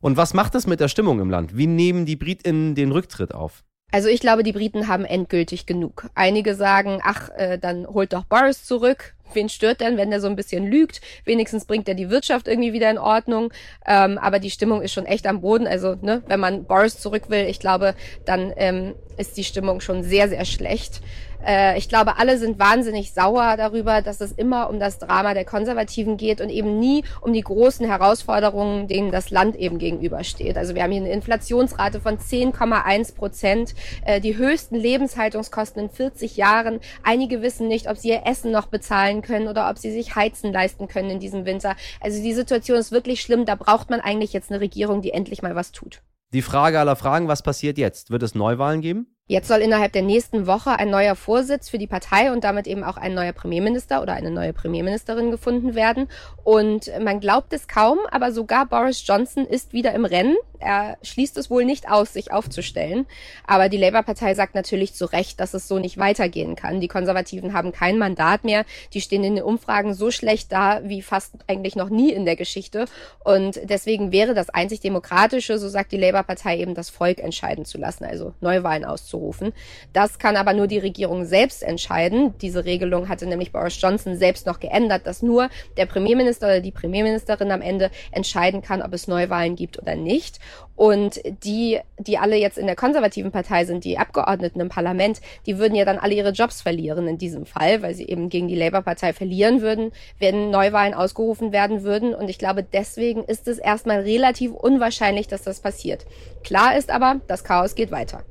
Und 0.00 0.16
was 0.16 0.32
macht 0.32 0.54
das 0.54 0.66
mit 0.66 0.80
der 0.80 0.88
Stimmung 0.88 1.20
im 1.20 1.30
Land? 1.30 1.56
Wie 1.56 1.66
nehmen 1.66 2.06
die 2.06 2.16
BritInnen 2.16 2.74
den 2.74 2.92
Rücktritt 2.92 3.34
auf? 3.34 3.64
Also 3.90 4.08
ich 4.08 4.20
glaube, 4.20 4.42
die 4.42 4.52
Briten 4.52 4.86
haben 4.86 5.04
endgültig 5.04 5.64
genug. 5.64 6.10
Einige 6.14 6.54
sagen, 6.54 7.00
ach, 7.02 7.30
äh, 7.36 7.58
dann 7.58 7.86
holt 7.86 8.12
doch 8.12 8.24
Boris 8.24 8.64
zurück. 8.64 9.14
Wen 9.32 9.48
stört 9.48 9.80
denn, 9.80 9.96
wenn 9.96 10.10
der 10.10 10.20
so 10.20 10.26
ein 10.26 10.36
bisschen 10.36 10.66
lügt? 10.66 11.00
Wenigstens 11.24 11.64
bringt 11.64 11.88
er 11.88 11.94
die 11.94 12.10
Wirtschaft 12.10 12.48
irgendwie 12.48 12.74
wieder 12.74 12.90
in 12.90 12.98
Ordnung. 12.98 13.50
Ähm, 13.86 14.18
aber 14.18 14.40
die 14.40 14.50
Stimmung 14.50 14.82
ist 14.82 14.92
schon 14.92 15.06
echt 15.06 15.26
am 15.26 15.40
Boden. 15.40 15.66
Also, 15.66 15.96
ne, 16.00 16.22
wenn 16.26 16.40
man 16.40 16.64
Boris 16.64 16.98
zurück 16.98 17.30
will, 17.30 17.46
ich 17.46 17.60
glaube, 17.60 17.94
dann 18.26 18.52
ähm, 18.56 18.94
ist 19.16 19.36
die 19.38 19.44
Stimmung 19.44 19.80
schon 19.80 20.02
sehr, 20.02 20.28
sehr 20.28 20.44
schlecht. 20.44 21.00
Äh, 21.46 21.78
ich 21.78 21.88
glaube, 21.88 22.18
alle 22.18 22.38
sind 22.38 22.58
wahnsinnig 22.58 23.12
sauer 23.12 23.56
darüber, 23.56 24.02
dass 24.02 24.20
es 24.20 24.32
immer 24.32 24.68
um 24.70 24.78
das 24.78 24.98
Drama 24.98 25.34
der 25.34 25.44
Konservativen 25.44 26.16
geht 26.16 26.40
und 26.40 26.50
eben 26.50 26.78
nie 26.78 27.04
um 27.20 27.32
die 27.32 27.40
großen 27.40 27.86
Herausforderungen, 27.86 28.88
denen 28.88 29.10
das 29.10 29.30
Land 29.30 29.56
eben 29.56 29.78
gegenübersteht. 29.78 30.56
Also 30.56 30.74
wir 30.74 30.82
haben 30.82 30.92
hier 30.92 31.02
eine 31.02 31.12
Inflationsrate 31.12 32.00
von 32.00 32.18
10,1 32.18 33.14
Prozent, 33.14 33.74
äh, 34.04 34.20
die 34.20 34.36
höchsten 34.36 34.76
Lebenshaltungskosten 34.76 35.84
in 35.84 35.90
40 35.90 36.36
Jahren. 36.36 36.80
Einige 37.02 37.42
wissen 37.42 37.68
nicht, 37.68 37.88
ob 37.88 37.96
sie 37.96 38.08
ihr 38.08 38.26
Essen 38.26 38.50
noch 38.50 38.66
bezahlen 38.66 39.22
können 39.22 39.48
oder 39.48 39.70
ob 39.70 39.78
sie 39.78 39.92
sich 39.92 40.16
Heizen 40.16 40.52
leisten 40.52 40.88
können 40.88 41.10
in 41.10 41.20
diesem 41.20 41.44
Winter. 41.44 41.76
Also 42.00 42.22
die 42.22 42.34
Situation 42.34 42.78
ist 42.78 42.92
wirklich 42.92 43.20
schlimm. 43.20 43.44
Da 43.44 43.54
braucht 43.54 43.90
man 43.90 44.00
eigentlich 44.00 44.32
jetzt 44.32 44.50
eine 44.50 44.60
Regierung, 44.60 45.02
die 45.02 45.12
endlich 45.12 45.42
mal 45.42 45.54
was 45.54 45.72
tut. 45.72 46.02
Die 46.32 46.42
Frage 46.42 46.78
aller 46.78 46.96
Fragen, 46.96 47.26
was 47.26 47.42
passiert 47.42 47.78
jetzt? 47.78 48.10
Wird 48.10 48.22
es 48.22 48.34
Neuwahlen 48.34 48.82
geben? 48.82 49.17
Jetzt 49.30 49.46
soll 49.46 49.58
innerhalb 49.58 49.92
der 49.92 50.00
nächsten 50.00 50.46
Woche 50.46 50.78
ein 50.78 50.88
neuer 50.88 51.14
Vorsitz 51.14 51.68
für 51.68 51.76
die 51.76 51.86
Partei 51.86 52.32
und 52.32 52.44
damit 52.44 52.66
eben 52.66 52.82
auch 52.82 52.96
ein 52.96 53.12
neuer 53.12 53.32
Premierminister 53.34 54.00
oder 54.00 54.14
eine 54.14 54.30
neue 54.30 54.54
Premierministerin 54.54 55.30
gefunden 55.30 55.74
werden. 55.74 56.08
Und 56.44 56.90
man 56.98 57.20
glaubt 57.20 57.52
es 57.52 57.68
kaum, 57.68 57.98
aber 58.10 58.32
sogar 58.32 58.64
Boris 58.64 59.06
Johnson 59.06 59.44
ist 59.44 59.74
wieder 59.74 59.92
im 59.92 60.06
Rennen. 60.06 60.34
Er 60.60 60.98
schließt 61.02 61.36
es 61.38 61.50
wohl 61.50 61.64
nicht 61.64 61.90
aus, 61.90 62.12
sich 62.12 62.32
aufzustellen. 62.32 63.06
Aber 63.46 63.68
die 63.68 63.76
Labour-Partei 63.76 64.34
sagt 64.34 64.54
natürlich 64.54 64.94
zu 64.94 65.06
Recht, 65.06 65.40
dass 65.40 65.54
es 65.54 65.68
so 65.68 65.78
nicht 65.78 65.98
weitergehen 65.98 66.56
kann. 66.56 66.80
Die 66.80 66.88
Konservativen 66.88 67.52
haben 67.52 67.72
kein 67.72 67.98
Mandat 67.98 68.44
mehr. 68.44 68.64
Die 68.92 69.00
stehen 69.00 69.24
in 69.24 69.36
den 69.36 69.44
Umfragen 69.44 69.94
so 69.94 70.10
schlecht 70.10 70.52
da 70.52 70.80
wie 70.84 71.02
fast 71.02 71.34
eigentlich 71.46 71.76
noch 71.76 71.88
nie 71.88 72.12
in 72.12 72.24
der 72.24 72.36
Geschichte. 72.36 72.86
Und 73.24 73.60
deswegen 73.64 74.12
wäre 74.12 74.34
das 74.34 74.50
einzig 74.50 74.80
Demokratische, 74.80 75.58
so 75.58 75.68
sagt 75.68 75.92
die 75.92 75.98
Labour-Partei, 75.98 76.58
eben 76.58 76.74
das 76.74 76.90
Volk 76.90 77.18
entscheiden 77.18 77.64
zu 77.64 77.78
lassen, 77.78 78.04
also 78.04 78.34
Neuwahlen 78.40 78.84
auszurufen. 78.84 79.52
Das 79.92 80.18
kann 80.18 80.36
aber 80.36 80.52
nur 80.52 80.66
die 80.66 80.78
Regierung 80.78 81.24
selbst 81.24 81.62
entscheiden. 81.62 82.34
Diese 82.40 82.64
Regelung 82.64 83.08
hatte 83.08 83.26
nämlich 83.26 83.52
Boris 83.52 83.80
Johnson 83.80 84.16
selbst 84.16 84.46
noch 84.46 84.60
geändert, 84.60 85.06
dass 85.06 85.22
nur 85.22 85.48
der 85.76 85.86
Premierminister 85.86 86.46
oder 86.46 86.60
die 86.60 86.72
Premierministerin 86.72 87.50
am 87.50 87.62
Ende 87.62 87.90
entscheiden 88.10 88.62
kann, 88.62 88.82
ob 88.82 88.92
es 88.92 89.08
Neuwahlen 89.08 89.56
gibt 89.56 89.78
oder 89.78 89.94
nicht. 89.94 90.38
Und 90.76 91.20
die, 91.44 91.80
die 91.98 92.18
alle 92.18 92.36
jetzt 92.36 92.56
in 92.56 92.66
der 92.66 92.76
konservativen 92.76 93.32
Partei 93.32 93.64
sind, 93.64 93.84
die 93.84 93.98
Abgeordneten 93.98 94.60
im 94.60 94.68
Parlament, 94.68 95.20
die 95.46 95.58
würden 95.58 95.74
ja 95.74 95.84
dann 95.84 95.98
alle 95.98 96.14
ihre 96.14 96.30
Jobs 96.30 96.62
verlieren 96.62 97.08
in 97.08 97.18
diesem 97.18 97.46
Fall, 97.46 97.82
weil 97.82 97.94
sie 97.94 98.06
eben 98.06 98.28
gegen 98.28 98.46
die 98.46 98.54
Labour-Partei 98.54 99.12
verlieren 99.12 99.60
würden, 99.60 99.90
wenn 100.20 100.50
Neuwahlen 100.50 100.94
ausgerufen 100.94 101.52
werden 101.52 101.82
würden. 101.82 102.14
Und 102.14 102.28
ich 102.28 102.38
glaube, 102.38 102.62
deswegen 102.62 103.24
ist 103.24 103.48
es 103.48 103.58
erstmal 103.58 104.00
relativ 104.00 104.52
unwahrscheinlich, 104.52 105.26
dass 105.26 105.42
das 105.42 105.60
passiert. 105.60 106.06
Klar 106.44 106.76
ist 106.76 106.90
aber, 106.90 107.20
das 107.26 107.42
Chaos 107.42 107.74
geht 107.74 107.90
weiter. 107.90 108.22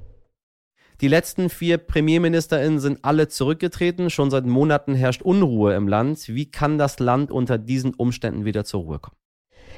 Die 1.01 1.07
letzten 1.07 1.51
vier 1.51 1.77
PremierministerInnen 1.77 2.79
sind 2.79 3.00
alle 3.03 3.27
zurückgetreten. 3.27 4.09
Schon 4.09 4.31
seit 4.31 4.45
Monaten 4.45 4.95
herrscht 4.95 5.21
Unruhe 5.21 5.75
im 5.75 5.88
Land. 5.88 6.27
Wie 6.27 6.50
kann 6.50 6.79
das 6.79 7.00
Land 7.00 7.29
unter 7.29 7.59
diesen 7.59 7.93
Umständen 7.93 8.45
wieder 8.45 8.65
zur 8.65 8.81
Ruhe 8.81 9.00
kommen? 9.00 9.17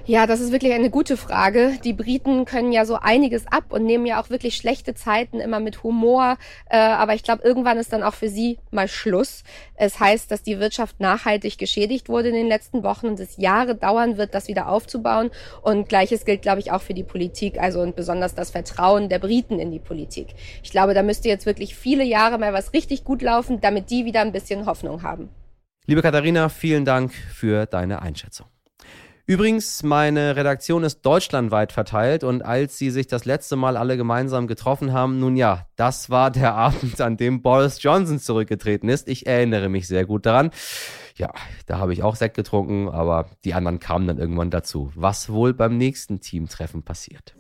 Ja, 0.10 0.26
das 0.26 0.40
ist 0.40 0.52
wirklich 0.52 0.74
eine 0.74 0.90
gute 0.90 1.18
Frage. 1.18 1.78
Die 1.84 1.94
Briten 1.94 2.46
können 2.46 2.72
ja 2.72 2.84
so 2.84 2.96
einiges 2.96 3.46
ab 3.46 3.66
und 3.70 3.86
nehmen 3.86 4.08
ja 4.08 4.20
auch 4.20 4.32
wirklich 4.32 4.56
schlechte 4.56 4.96
Zeiten 4.96 5.40
immer 5.40 5.60
mit 5.60 5.84
Humor. 5.84 6.38
Äh, 6.68 6.80
aber 6.80 7.14
ich 7.14 7.22
glaube, 7.22 7.44
irgendwann 7.44 7.78
ist 7.78 7.94
dann 7.94 8.02
auch 8.02 8.16
für 8.16 8.28
sie 8.28 8.58
mal 8.72 8.88
Schluss. 8.88 9.44
Es 9.76 10.00
heißt, 10.00 10.32
dass 10.32 10.42
die 10.42 10.60
Wirtschaft 10.60 11.00
nachhaltig 11.00 11.60
geschädigt 11.60 12.10
wurde 12.10 12.30
in 12.30 12.34
den 12.34 12.48
letzten 12.48 12.82
Wochen 12.82 13.06
und 13.06 13.20
es 13.20 13.38
Jahre 13.38 13.76
dauern 13.76 14.18
wird, 14.18 14.34
das 14.34 14.48
wieder 14.48 14.68
aufzubauen. 14.68 15.30
Und 15.62 15.90
gleiches 15.90 16.26
gilt, 16.26 16.42
glaube 16.42 16.60
ich, 16.60 16.72
auch 16.72 16.82
für 16.82 16.96
die 16.96 17.04
Politik, 17.04 17.60
also 17.60 17.80
und 17.80 17.96
besonders 17.96 18.34
das 18.34 18.50
Vertrauen 18.50 19.10
der 19.10 19.20
Briten 19.20 19.60
in 19.60 19.70
die 19.70 19.78
Politik. 19.78 20.30
Ich 20.64 20.72
glaube, 20.72 20.96
da 20.96 21.04
müsste 21.04 21.30
jetzt 21.30 21.46
wirklich 21.46 21.76
viele 21.76 22.04
Jahre 22.04 22.40
mal 22.40 22.52
was 22.52 22.74
richtig 22.74 23.04
gut 23.04 23.22
laufen, 23.22 23.62
damit 23.62 23.92
die 23.92 24.06
wieder 24.06 24.22
ein 24.22 24.32
bisschen 24.32 24.66
Hoffnung 24.66 25.04
haben. 25.04 25.30
Liebe 25.86 26.02
Katharina, 26.02 26.50
vielen 26.50 26.84
Dank 26.84 27.14
für 27.14 27.68
deine 27.68 28.02
Einschätzung. 28.02 28.48
Übrigens, 29.30 29.84
meine 29.84 30.36
Redaktion 30.36 30.84
ist 30.84 31.04
deutschlandweit 31.04 31.72
verteilt 31.72 32.24
und 32.24 32.44
als 32.44 32.80
sie 32.80 32.90
sich 32.90 33.06
das 33.06 33.26
letzte 33.26 33.58
Mal 33.58 33.78
alle 33.78 33.96
gemeinsam 33.96 34.48
getroffen 34.48 34.92
haben, 34.92 35.20
nun 35.20 35.36
ja, 35.36 35.68
das 35.76 36.10
war 36.10 36.32
der 36.32 36.56
Abend, 36.56 37.00
an 37.00 37.16
dem 37.16 37.44
Boris 37.44 37.84
Johnson 37.84 38.18
zurückgetreten 38.18 38.90
ist. 38.90 39.08
Ich 39.08 39.28
erinnere 39.28 39.70
mich 39.70 39.88
sehr 39.88 40.08
gut 40.08 40.26
daran. 40.26 40.50
Ja, 41.14 41.32
da 41.68 41.78
habe 41.78 41.94
ich 41.94 42.02
auch 42.02 42.16
Sekt 42.16 42.38
getrunken, 42.38 42.90
aber 42.90 43.30
die 43.46 43.54
anderen 43.54 43.80
kamen 43.80 44.08
dann 44.08 44.18
irgendwann 44.18 44.50
dazu. 44.50 44.92
Was 44.96 45.30
wohl 45.30 45.54
beim 45.54 45.78
nächsten 45.78 46.22
Teamtreffen 46.22 46.82
passiert. 46.82 47.36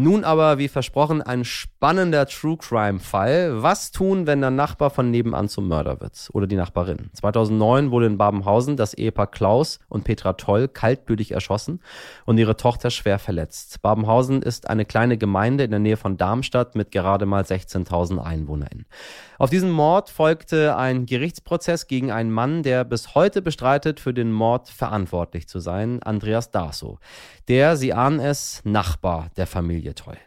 Nun 0.00 0.22
aber, 0.22 0.58
wie 0.58 0.68
versprochen, 0.68 1.22
ein 1.22 1.44
spannender 1.44 2.24
True 2.26 2.56
Crime 2.56 3.00
Fall. 3.00 3.64
Was 3.64 3.90
tun, 3.90 4.28
wenn 4.28 4.40
der 4.40 4.52
Nachbar 4.52 4.90
von 4.90 5.10
nebenan 5.10 5.48
zum 5.48 5.66
Mörder 5.66 6.00
wird? 6.00 6.28
Oder 6.34 6.46
die 6.46 6.54
Nachbarin? 6.54 7.10
2009 7.14 7.90
wurde 7.90 8.06
in 8.06 8.16
Babenhausen 8.16 8.76
das 8.76 8.94
Ehepaar 8.94 9.26
Klaus 9.26 9.80
und 9.88 10.04
Petra 10.04 10.34
Toll 10.34 10.68
kaltblütig 10.68 11.32
erschossen 11.32 11.80
und 12.26 12.38
ihre 12.38 12.56
Tochter 12.56 12.90
schwer 12.90 13.18
verletzt. 13.18 13.82
Babenhausen 13.82 14.40
ist 14.40 14.70
eine 14.70 14.84
kleine 14.84 15.18
Gemeinde 15.18 15.64
in 15.64 15.72
der 15.72 15.80
Nähe 15.80 15.96
von 15.96 16.16
Darmstadt 16.16 16.76
mit 16.76 16.92
gerade 16.92 17.26
mal 17.26 17.42
16.000 17.42 18.22
Einwohnern. 18.22 18.84
Auf 19.40 19.50
diesen 19.50 19.70
Mord 19.70 20.10
folgte 20.10 20.76
ein 20.76 21.06
Gerichtsprozess 21.06 21.86
gegen 21.86 22.10
einen 22.10 22.32
Mann, 22.32 22.64
der 22.64 22.82
bis 22.82 23.14
heute 23.14 23.40
bestreitet, 23.40 24.00
für 24.00 24.12
den 24.12 24.32
Mord 24.32 24.68
verantwortlich 24.68 25.46
zu 25.46 25.60
sein, 25.60 26.02
Andreas 26.02 26.50
Darso. 26.50 26.98
Der, 27.46 27.76
Sie 27.76 27.92
ahnen 27.92 28.18
es, 28.18 28.60
Nachbar 28.64 29.30
der 29.36 29.46
Familie 29.46 29.94
Toll. 29.94 30.18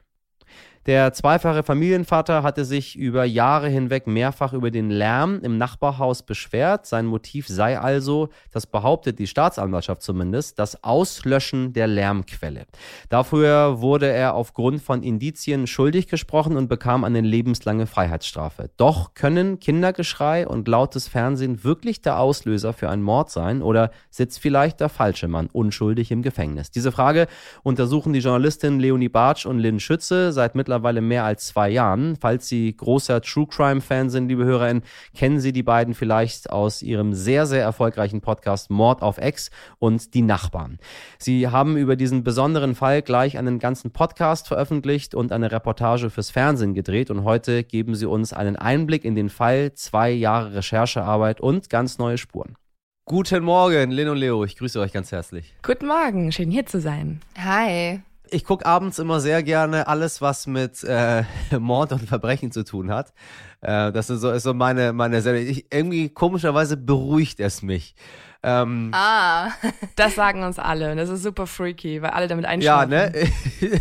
Der 0.87 1.13
zweifache 1.13 1.61
Familienvater 1.61 2.41
hatte 2.41 2.65
sich 2.65 2.95
über 2.95 3.23
Jahre 3.23 3.69
hinweg 3.69 4.07
mehrfach 4.07 4.51
über 4.51 4.71
den 4.71 4.89
Lärm 4.89 5.39
im 5.43 5.59
Nachbarhaus 5.59 6.23
beschwert. 6.23 6.87
Sein 6.87 7.05
Motiv 7.05 7.47
sei 7.47 7.77
also, 7.77 8.29
das 8.49 8.65
behauptet 8.65 9.19
die 9.19 9.27
Staatsanwaltschaft 9.27 10.01
zumindest, 10.01 10.57
das 10.57 10.83
Auslöschen 10.83 11.73
der 11.73 11.85
Lärmquelle. 11.85 12.65
Dafür 13.09 13.79
wurde 13.81 14.07
er 14.07 14.33
aufgrund 14.33 14.81
von 14.81 15.03
Indizien 15.03 15.67
schuldig 15.67 16.07
gesprochen 16.07 16.57
und 16.57 16.67
bekam 16.67 17.03
eine 17.03 17.21
lebenslange 17.21 17.85
Freiheitsstrafe. 17.85 18.71
Doch 18.77 19.13
können 19.13 19.59
Kindergeschrei 19.59 20.47
und 20.47 20.67
lautes 20.67 21.07
Fernsehen 21.07 21.63
wirklich 21.63 22.01
der 22.01 22.17
Auslöser 22.17 22.73
für 22.73 22.89
einen 22.89 23.03
Mord 23.03 23.29
sein 23.29 23.61
oder 23.61 23.91
sitzt 24.09 24.39
vielleicht 24.39 24.79
der 24.79 24.89
falsche 24.89 25.27
Mann 25.27 25.47
unschuldig 25.53 26.09
im 26.09 26.23
Gefängnis? 26.23 26.71
Diese 26.71 26.91
Frage 26.91 27.27
untersuchen 27.61 28.13
die 28.13 28.19
Journalistinnen 28.19 28.79
Leonie 28.79 29.09
Bartsch 29.09 29.45
und 29.45 29.59
Lynn 29.59 29.79
Schütze 29.79 30.31
seit 30.31 30.55
mittlerweile 30.55 30.70
mittlerweile 30.71 31.01
mehr 31.01 31.25
als 31.25 31.47
zwei 31.47 31.69
Jahren. 31.69 32.15
Falls 32.15 32.47
Sie 32.47 32.73
großer 32.73 33.21
True 33.21 33.45
Crime 33.45 33.81
Fan 33.81 34.09
sind, 34.09 34.29
liebe 34.29 34.45
HörerInnen, 34.45 34.83
kennen 35.13 35.41
Sie 35.41 35.51
die 35.51 35.63
beiden 35.63 35.93
vielleicht 35.93 36.49
aus 36.49 36.81
ihrem 36.81 37.13
sehr, 37.13 37.45
sehr 37.45 37.61
erfolgreichen 37.61 38.21
Podcast 38.21 38.69
Mord 38.69 39.01
auf 39.01 39.17
Ex 39.17 39.51
und 39.79 40.13
Die 40.13 40.21
Nachbarn. 40.21 40.79
Sie 41.17 41.49
haben 41.49 41.75
über 41.75 41.97
diesen 41.97 42.23
besonderen 42.23 42.73
Fall 42.73 43.01
gleich 43.01 43.37
einen 43.37 43.59
ganzen 43.59 43.91
Podcast 43.91 44.47
veröffentlicht 44.47 45.13
und 45.13 45.33
eine 45.33 45.51
Reportage 45.51 46.09
fürs 46.09 46.29
Fernsehen 46.29 46.73
gedreht 46.73 47.11
und 47.11 47.25
heute 47.25 47.65
geben 47.65 47.93
Sie 47.93 48.05
uns 48.05 48.31
einen 48.31 48.55
Einblick 48.55 49.03
in 49.03 49.15
den 49.15 49.27
Fall, 49.27 49.73
zwei 49.73 50.09
Jahre 50.09 50.55
Recherchearbeit 50.55 51.41
und 51.41 51.69
ganz 51.69 51.97
neue 51.97 52.17
Spuren. 52.17 52.55
Guten 53.03 53.43
Morgen, 53.43 53.91
Lin 53.91 54.07
und 54.07 54.17
Leo. 54.17 54.45
Ich 54.45 54.55
grüße 54.55 54.79
euch 54.79 54.93
ganz 54.93 55.11
herzlich. 55.11 55.53
Guten 55.63 55.87
Morgen, 55.87 56.31
schön 56.31 56.49
hier 56.49 56.65
zu 56.65 56.79
sein. 56.79 57.19
Hi 57.37 58.01
ich 58.31 58.45
gucke 58.45 58.65
abends 58.65 58.97
immer 58.97 59.19
sehr 59.19 59.43
gerne 59.43 59.87
alles, 59.87 60.21
was 60.21 60.47
mit 60.47 60.83
äh, 60.83 61.23
Mord 61.59 61.91
und 61.91 62.07
Verbrechen 62.07 62.51
zu 62.51 62.63
tun 62.63 62.91
hat. 62.91 63.13
Äh, 63.61 63.91
das 63.91 64.09
ist 64.09 64.21
so, 64.21 64.31
ist 64.31 64.43
so 64.43 64.53
meine, 64.53 64.93
meine 64.93 65.21
Serie. 65.21 65.41
Ich, 65.41 65.71
irgendwie 65.71 66.09
komischerweise 66.09 66.77
beruhigt 66.77 67.39
es 67.39 67.61
mich. 67.61 67.95
Ähm, 68.43 68.91
ah, 68.93 69.49
das 69.95 70.15
sagen 70.15 70.43
uns 70.43 70.57
alle. 70.57 70.95
Das 70.95 71.09
ist 71.09 71.23
super 71.23 71.45
freaky, 71.45 72.01
weil 72.01 72.11
alle 72.11 72.27
damit 72.27 72.45
einschlafen. 72.45 72.91
Ja, 72.91 73.09
ne? 73.09 73.29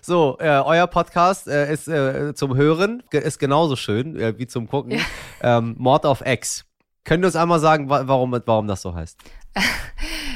so, 0.00 0.38
äh, 0.40 0.48
euer 0.48 0.86
Podcast 0.86 1.48
äh, 1.48 1.72
ist 1.72 1.88
äh, 1.88 2.34
zum 2.34 2.56
Hören, 2.56 3.02
ist 3.10 3.38
genauso 3.38 3.76
schön 3.76 4.16
äh, 4.16 4.38
wie 4.38 4.46
zum 4.46 4.68
Gucken. 4.68 4.92
Ja. 4.92 5.58
Ähm, 5.58 5.74
Mord 5.76 6.06
auf 6.06 6.20
Ex. 6.22 6.64
Könnt 7.04 7.22
ihr 7.22 7.26
uns 7.26 7.36
einmal 7.36 7.60
sagen, 7.60 7.88
warum, 7.88 8.40
warum 8.46 8.66
das 8.66 8.82
so 8.82 8.94
heißt? 8.94 9.18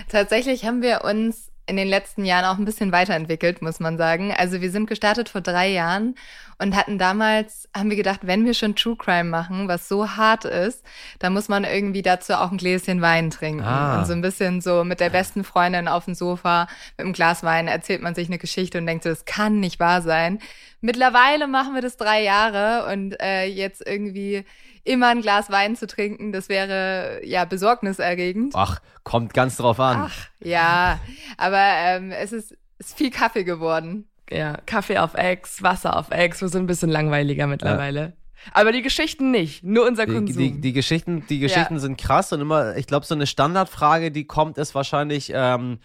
Tatsächlich 0.09 0.67
haben 0.67 0.83
wir 0.83 1.05
uns 1.05 1.50
in 1.71 1.77
den 1.77 1.87
letzten 1.87 2.25
Jahren 2.25 2.45
auch 2.45 2.59
ein 2.59 2.65
bisschen 2.65 2.91
weiterentwickelt, 2.91 3.63
muss 3.63 3.79
man 3.79 3.97
sagen. 3.97 4.35
Also 4.37 4.61
wir 4.61 4.73
sind 4.73 4.87
gestartet 4.87 5.29
vor 5.29 5.41
drei 5.41 5.69
Jahren 5.69 6.17
und 6.59 6.77
hatten 6.77 6.99
damals, 6.99 7.69
haben 7.75 7.91
wir 7.91 7.97
gedacht, 7.97 8.21
wenn 8.25 8.45
wir 8.45 8.55
schon 8.55 8.75
True 8.75 8.97
Crime 8.97 9.31
machen, 9.31 9.69
was 9.69 9.89
so 9.89 10.17
hart 10.17 10.45
ist, 10.45 10.85
dann 11.21 11.33
muss 11.33 11.49
man 11.49 11.63
irgendwie 11.63 12.03
dazu 12.03 12.35
auch 12.35 12.51
ein 12.51 12.59
Gläschen 12.59 13.01
Wein 13.01 13.31
trinken. 13.31 13.63
Ah. 13.63 14.01
Und 14.01 14.07
so 14.07 14.13
ein 14.13 14.21
bisschen 14.21 14.61
so 14.61 14.83
mit 14.83 14.99
der 14.99 15.11
besten 15.11 15.45
Freundin 15.45 15.87
auf 15.87 16.07
dem 16.07 16.15
Sofa 16.15 16.67
mit 16.99 17.05
einem 17.05 17.13
Glas 17.13 17.45
Wein 17.45 17.69
erzählt 17.69 18.03
man 18.03 18.17
sich 18.17 18.27
eine 18.27 18.39
Geschichte 18.39 18.79
und 18.79 18.87
denkt 18.87 19.05
so, 19.05 19.11
das 19.11 19.25
kann 19.25 19.61
nicht 19.61 19.79
wahr 19.79 20.03
sein. 20.03 20.41
Mittlerweile 20.81 21.47
machen 21.47 21.75
wir 21.75 21.83
das 21.83 21.97
drei 21.97 22.23
Jahre 22.25 22.93
und 22.93 23.15
äh, 23.23 23.45
jetzt 23.45 23.87
irgendwie 23.87 24.45
immer 24.85 25.09
ein 25.09 25.23
Glas 25.23 25.51
Wein 25.51 25.77
zu 25.77 25.87
trinken, 25.87 26.33
das 26.33 26.49
wäre 26.49 27.21
ja 27.25 27.45
besorgniserregend. 27.45 28.55
Ach, 28.57 28.81
kommt 29.05 29.35
ganz 29.35 29.57
drauf 29.57 29.81
an. 29.81 30.09
Ach, 30.09 30.29
ja, 30.41 30.99
aber 31.37 31.59
ähm, 31.59 32.13
es 32.13 32.33
ist, 32.33 32.57
ist 32.79 32.97
viel 32.97 33.11
Kaffee 33.11 33.45
geworden 33.45 34.09
Ja, 34.31 34.57
Kaffee 34.67 34.99
auf 34.99 35.15
Ex, 35.15 35.63
Wasser 35.63 35.97
auf 35.97 36.11
Ex, 36.11 36.41
wir 36.41 36.49
sind 36.49 36.65
ein 36.65 36.67
bisschen 36.67 36.91
langweiliger 36.91 37.47
mittlerweile. 37.47 38.01
Ja. 38.01 38.13
Aber 38.53 38.73
die 38.73 38.83
Geschichten 38.83 39.31
nicht, 39.31 39.65
nur 39.65 39.87
unser 39.87 40.07
Konsum. 40.07 40.27
Die, 40.27 40.53
die, 40.53 40.61
die 40.61 40.73
Geschichten, 40.73 41.25
die 41.29 41.41
Geschichten 41.41 41.75
ja. 41.75 41.81
sind 41.81 42.01
krass 42.01 42.33
und 42.33 42.41
immer, 42.41 42.77
ich 42.77 42.87
glaube, 42.87 43.05
so 43.05 43.15
eine 43.15 43.27
Standardfrage, 43.27 44.11
die 44.11 44.25
kommt, 44.25 44.57
ist 44.57 44.75
wahrscheinlich, 44.75 45.31
ähm, 45.35 45.79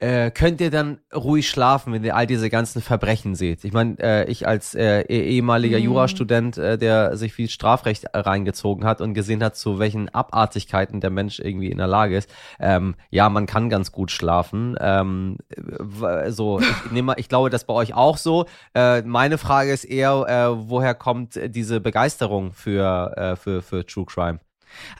äh, 0.00 0.30
könnt 0.30 0.60
ihr 0.60 0.70
dann 0.70 0.98
ruhig 1.14 1.48
schlafen, 1.48 1.92
wenn 1.92 2.04
ihr 2.04 2.14
all 2.14 2.26
diese 2.26 2.50
ganzen 2.50 2.80
Verbrechen 2.82 3.34
seht? 3.34 3.64
Ich 3.64 3.72
meine, 3.72 3.96
äh, 3.98 4.30
ich 4.30 4.46
als 4.46 4.74
äh, 4.74 5.00
eh, 5.02 5.20
ehemaliger 5.30 5.78
mhm. 5.78 5.84
Jurastudent, 5.84 6.56
äh, 6.56 6.78
der 6.78 7.16
sich 7.16 7.32
viel 7.32 7.48
Strafrecht 7.48 8.06
reingezogen 8.14 8.84
hat 8.84 9.00
und 9.00 9.14
gesehen 9.14 9.42
hat, 9.42 9.56
zu 9.56 9.78
welchen 9.78 10.08
Abartigkeiten 10.08 11.00
der 11.00 11.10
Mensch 11.10 11.40
irgendwie 11.40 11.70
in 11.70 11.78
der 11.78 11.88
Lage 11.88 12.16
ist. 12.16 12.30
Ähm, 12.60 12.94
ja, 13.10 13.28
man 13.28 13.46
kann 13.46 13.70
ganz 13.70 13.90
gut 13.90 14.10
schlafen. 14.10 14.76
Ähm, 14.80 15.38
so, 16.28 16.60
ich, 16.84 16.92
nehme, 16.92 17.14
ich 17.16 17.28
glaube, 17.28 17.50
das 17.50 17.64
bei 17.64 17.74
euch 17.74 17.94
auch 17.94 18.18
so. 18.18 18.46
Äh, 18.74 19.02
meine 19.02 19.38
Frage 19.38 19.72
ist 19.72 19.84
eher, 19.84 20.26
äh, 20.28 20.68
woher 20.70 20.94
kommt 20.94 21.38
diese 21.54 21.80
Begeisterung 21.80 22.52
für, 22.52 23.14
äh, 23.16 23.36
für, 23.36 23.62
für 23.62 23.84
True 23.84 24.06
Crime? 24.06 24.38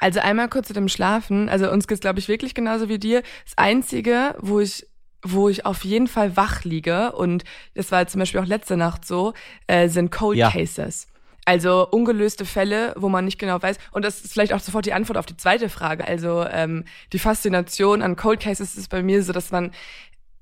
Also 0.00 0.20
einmal 0.20 0.48
kurz 0.48 0.68
zu 0.68 0.74
dem 0.74 0.88
Schlafen. 0.88 1.48
Also 1.48 1.70
uns 1.70 1.86
geht's, 1.86 2.00
glaube 2.00 2.18
ich, 2.18 2.28
wirklich 2.28 2.54
genauso 2.54 2.88
wie 2.88 2.98
dir. 2.98 3.22
Das 3.44 3.56
Einzige, 3.56 4.34
wo 4.40 4.60
ich 4.60 4.86
wo 5.22 5.48
ich 5.48 5.66
auf 5.66 5.84
jeden 5.84 6.06
Fall 6.06 6.36
wach 6.36 6.62
liege, 6.62 7.10
und 7.10 7.42
das 7.74 7.90
war 7.90 8.06
zum 8.06 8.20
Beispiel 8.20 8.40
auch 8.40 8.46
letzte 8.46 8.76
Nacht 8.76 9.04
so, 9.04 9.34
äh, 9.66 9.88
sind 9.88 10.12
Cold 10.12 10.38
ja. 10.38 10.48
Cases. 10.48 11.08
Also 11.44 11.88
ungelöste 11.90 12.44
Fälle, 12.44 12.92
wo 12.96 13.08
man 13.08 13.24
nicht 13.24 13.38
genau 13.38 13.60
weiß. 13.60 13.78
Und 13.92 14.04
das 14.04 14.20
ist 14.20 14.34
vielleicht 14.34 14.52
auch 14.52 14.60
sofort 14.60 14.84
die 14.84 14.92
Antwort 14.92 15.16
auf 15.16 15.24
die 15.24 15.36
zweite 15.36 15.70
Frage. 15.70 16.06
Also 16.06 16.44
ähm, 16.44 16.84
die 17.14 17.18
Faszination 17.18 18.02
an 18.02 18.16
Cold 18.16 18.40
Cases 18.40 18.76
ist 18.76 18.90
bei 18.90 19.02
mir 19.02 19.22
so, 19.22 19.32
dass 19.32 19.50
man 19.50 19.72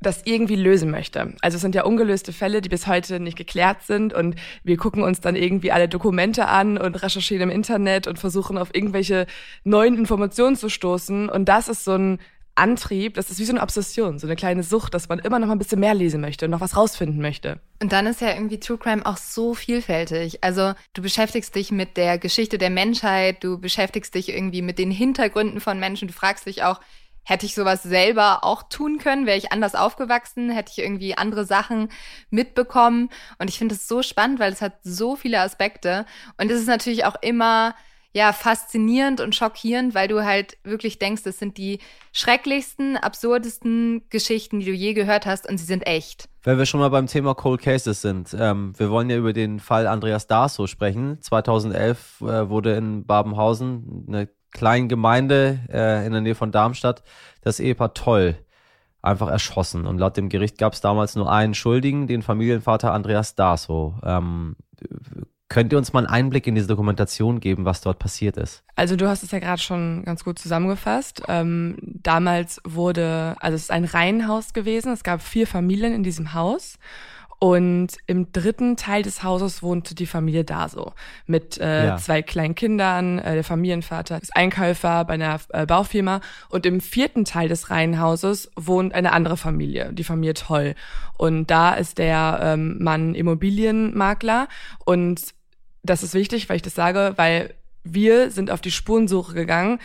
das 0.00 0.22
irgendwie 0.24 0.56
lösen 0.56 0.90
möchte. 0.90 1.32
Also 1.40 1.56
es 1.56 1.62
sind 1.62 1.74
ja 1.74 1.84
ungelöste 1.84 2.32
Fälle, 2.32 2.60
die 2.60 2.68
bis 2.68 2.86
heute 2.86 3.18
nicht 3.20 3.36
geklärt 3.36 3.82
sind 3.82 4.12
und 4.12 4.36
wir 4.62 4.76
gucken 4.76 5.02
uns 5.02 5.20
dann 5.20 5.36
irgendwie 5.36 5.72
alle 5.72 5.88
Dokumente 5.88 6.48
an 6.48 6.78
und 6.78 7.02
recherchieren 7.02 7.42
im 7.42 7.50
Internet 7.50 8.06
und 8.06 8.18
versuchen 8.18 8.58
auf 8.58 8.74
irgendwelche 8.74 9.26
neuen 9.64 9.96
Informationen 9.96 10.56
zu 10.56 10.68
stoßen 10.68 11.28
und 11.28 11.48
das 11.48 11.68
ist 11.68 11.84
so 11.84 11.92
ein 11.92 12.18
Antrieb, 12.56 13.14
das 13.14 13.30
ist 13.30 13.38
wie 13.38 13.44
so 13.44 13.52
eine 13.52 13.60
Obsession, 13.60 14.18
so 14.18 14.26
eine 14.26 14.34
kleine 14.34 14.62
Sucht, 14.62 14.94
dass 14.94 15.10
man 15.10 15.18
immer 15.18 15.38
noch 15.38 15.46
mal 15.46 15.54
ein 15.54 15.58
bisschen 15.58 15.78
mehr 15.78 15.92
lesen 15.92 16.22
möchte 16.22 16.46
und 16.46 16.50
noch 16.50 16.62
was 16.62 16.76
rausfinden 16.76 17.20
möchte. 17.20 17.60
Und 17.82 17.92
dann 17.92 18.06
ist 18.06 18.22
ja 18.22 18.32
irgendwie 18.32 18.58
True 18.58 18.78
Crime 18.78 19.04
auch 19.04 19.18
so 19.18 19.52
vielfältig. 19.52 20.42
Also 20.42 20.72
du 20.94 21.02
beschäftigst 21.02 21.54
dich 21.54 21.70
mit 21.70 21.98
der 21.98 22.16
Geschichte 22.16 22.56
der 22.56 22.70
Menschheit, 22.70 23.44
du 23.44 23.58
beschäftigst 23.58 24.14
dich 24.14 24.30
irgendwie 24.30 24.62
mit 24.62 24.78
den 24.78 24.90
Hintergründen 24.90 25.60
von 25.60 25.78
Menschen, 25.78 26.08
du 26.08 26.14
fragst 26.14 26.46
dich 26.46 26.62
auch, 26.62 26.80
Hätte 27.28 27.44
ich 27.44 27.56
sowas 27.56 27.82
selber 27.82 28.44
auch 28.44 28.62
tun 28.62 28.98
können? 28.98 29.26
Wäre 29.26 29.36
ich 29.36 29.50
anders 29.50 29.74
aufgewachsen? 29.74 30.48
Hätte 30.48 30.70
ich 30.70 30.78
irgendwie 30.78 31.18
andere 31.18 31.44
Sachen 31.44 31.88
mitbekommen? 32.30 33.08
Und 33.40 33.50
ich 33.50 33.58
finde 33.58 33.74
es 33.74 33.88
so 33.88 34.02
spannend, 34.02 34.38
weil 34.38 34.52
es 34.52 34.62
hat 34.62 34.74
so 34.84 35.16
viele 35.16 35.40
Aspekte. 35.40 36.06
Und 36.38 36.52
es 36.52 36.60
ist 36.60 36.68
natürlich 36.68 37.04
auch 37.04 37.16
immer 37.22 37.74
ja 38.12 38.32
faszinierend 38.32 39.20
und 39.20 39.34
schockierend, 39.34 39.92
weil 39.92 40.06
du 40.06 40.24
halt 40.24 40.56
wirklich 40.62 41.00
denkst, 41.00 41.24
das 41.24 41.40
sind 41.40 41.58
die 41.58 41.80
schrecklichsten, 42.12 42.96
absurdesten 42.96 44.02
Geschichten, 44.08 44.60
die 44.60 44.66
du 44.66 44.72
je 44.72 44.94
gehört 44.94 45.26
hast 45.26 45.48
und 45.48 45.58
sie 45.58 45.66
sind 45.66 45.84
echt. 45.84 46.28
Wenn 46.44 46.58
wir 46.58 46.64
schon 46.64 46.78
mal 46.78 46.90
beim 46.90 47.08
Thema 47.08 47.34
Cold 47.34 47.60
Cases 47.60 48.00
sind, 48.00 48.36
ähm, 48.38 48.72
wir 48.78 48.88
wollen 48.88 49.10
ja 49.10 49.16
über 49.16 49.32
den 49.32 49.58
Fall 49.58 49.88
Andreas 49.88 50.28
Darso 50.28 50.68
sprechen. 50.68 51.20
2011 51.20 52.20
äh, 52.20 52.48
wurde 52.48 52.76
in 52.76 53.04
Babenhausen 53.04 54.04
eine 54.06 54.28
kleinen 54.56 54.88
Gemeinde 54.88 55.60
äh, 55.72 56.04
in 56.06 56.12
der 56.12 56.20
Nähe 56.20 56.34
von 56.34 56.50
Darmstadt 56.50 57.02
das 57.42 57.60
Ehepaar 57.60 57.94
Toll 57.94 58.36
einfach 59.02 59.28
erschossen. 59.28 59.86
Und 59.86 59.98
laut 59.98 60.16
dem 60.16 60.28
Gericht 60.28 60.58
gab 60.58 60.72
es 60.72 60.80
damals 60.80 61.14
nur 61.14 61.30
einen 61.30 61.54
Schuldigen, 61.54 62.08
den 62.08 62.22
Familienvater 62.22 62.92
Andreas 62.92 63.36
Darso. 63.36 63.94
Ähm, 64.02 64.56
Könnt 65.48 65.72
ihr 65.72 65.78
uns 65.78 65.92
mal 65.92 66.00
einen 66.00 66.08
Einblick 66.08 66.48
in 66.48 66.56
diese 66.56 66.66
Dokumentation 66.66 67.38
geben, 67.38 67.64
was 67.64 67.80
dort 67.80 68.00
passiert 68.00 68.36
ist? 68.36 68.64
Also 68.74 68.96
du 68.96 69.08
hast 69.08 69.22
es 69.22 69.30
ja 69.30 69.38
gerade 69.38 69.62
schon 69.62 70.02
ganz 70.04 70.24
gut 70.24 70.40
zusammengefasst. 70.40 71.22
Ähm, 71.28 71.76
damals 71.80 72.60
wurde, 72.64 73.36
also 73.38 73.54
es 73.54 73.62
ist 73.62 73.70
ein 73.70 73.84
Reihenhaus 73.84 74.54
gewesen. 74.54 74.92
Es 74.92 75.04
gab 75.04 75.22
vier 75.22 75.46
Familien 75.46 75.94
in 75.94 76.02
diesem 76.02 76.34
Haus 76.34 76.78
und 77.38 77.88
im 78.06 78.32
dritten 78.32 78.76
Teil 78.76 79.02
des 79.02 79.22
Hauses 79.22 79.62
wohnte 79.62 79.94
die 79.94 80.06
Familie 80.06 80.44
da 80.44 80.70
so 80.70 80.92
mit 81.26 81.58
äh, 81.58 81.86
ja. 81.88 81.96
zwei 81.98 82.22
kleinen 82.22 82.54
Kindern. 82.54 83.18
Äh, 83.18 83.34
der 83.34 83.44
Familienvater 83.44 84.20
ist 84.20 84.34
Einkäufer 84.34 85.04
bei 85.04 85.14
einer 85.14 85.38
äh, 85.50 85.66
Baufirma. 85.66 86.20
Und 86.48 86.64
im 86.64 86.80
vierten 86.80 87.26
Teil 87.26 87.48
des 87.48 87.70
Reihenhauses 87.70 88.50
wohnt 88.56 88.94
eine 88.94 89.12
andere 89.12 89.36
Familie, 89.36 89.92
die 89.92 90.04
Familie 90.04 90.32
Toll. 90.32 90.74
Und 91.18 91.50
da 91.50 91.74
ist 91.74 91.98
der 91.98 92.40
ähm, 92.42 92.82
Mann 92.82 93.14
Immobilienmakler. 93.14 94.48
Und 94.86 95.34
das 95.82 96.02
ist 96.02 96.14
wichtig, 96.14 96.48
weil 96.48 96.56
ich 96.56 96.62
das 96.62 96.74
sage, 96.74 97.12
weil 97.16 97.52
wir 97.84 98.30
sind 98.30 98.50
auf 98.50 98.62
die 98.62 98.70
Spurensuche 98.70 99.34
gegangen 99.34 99.78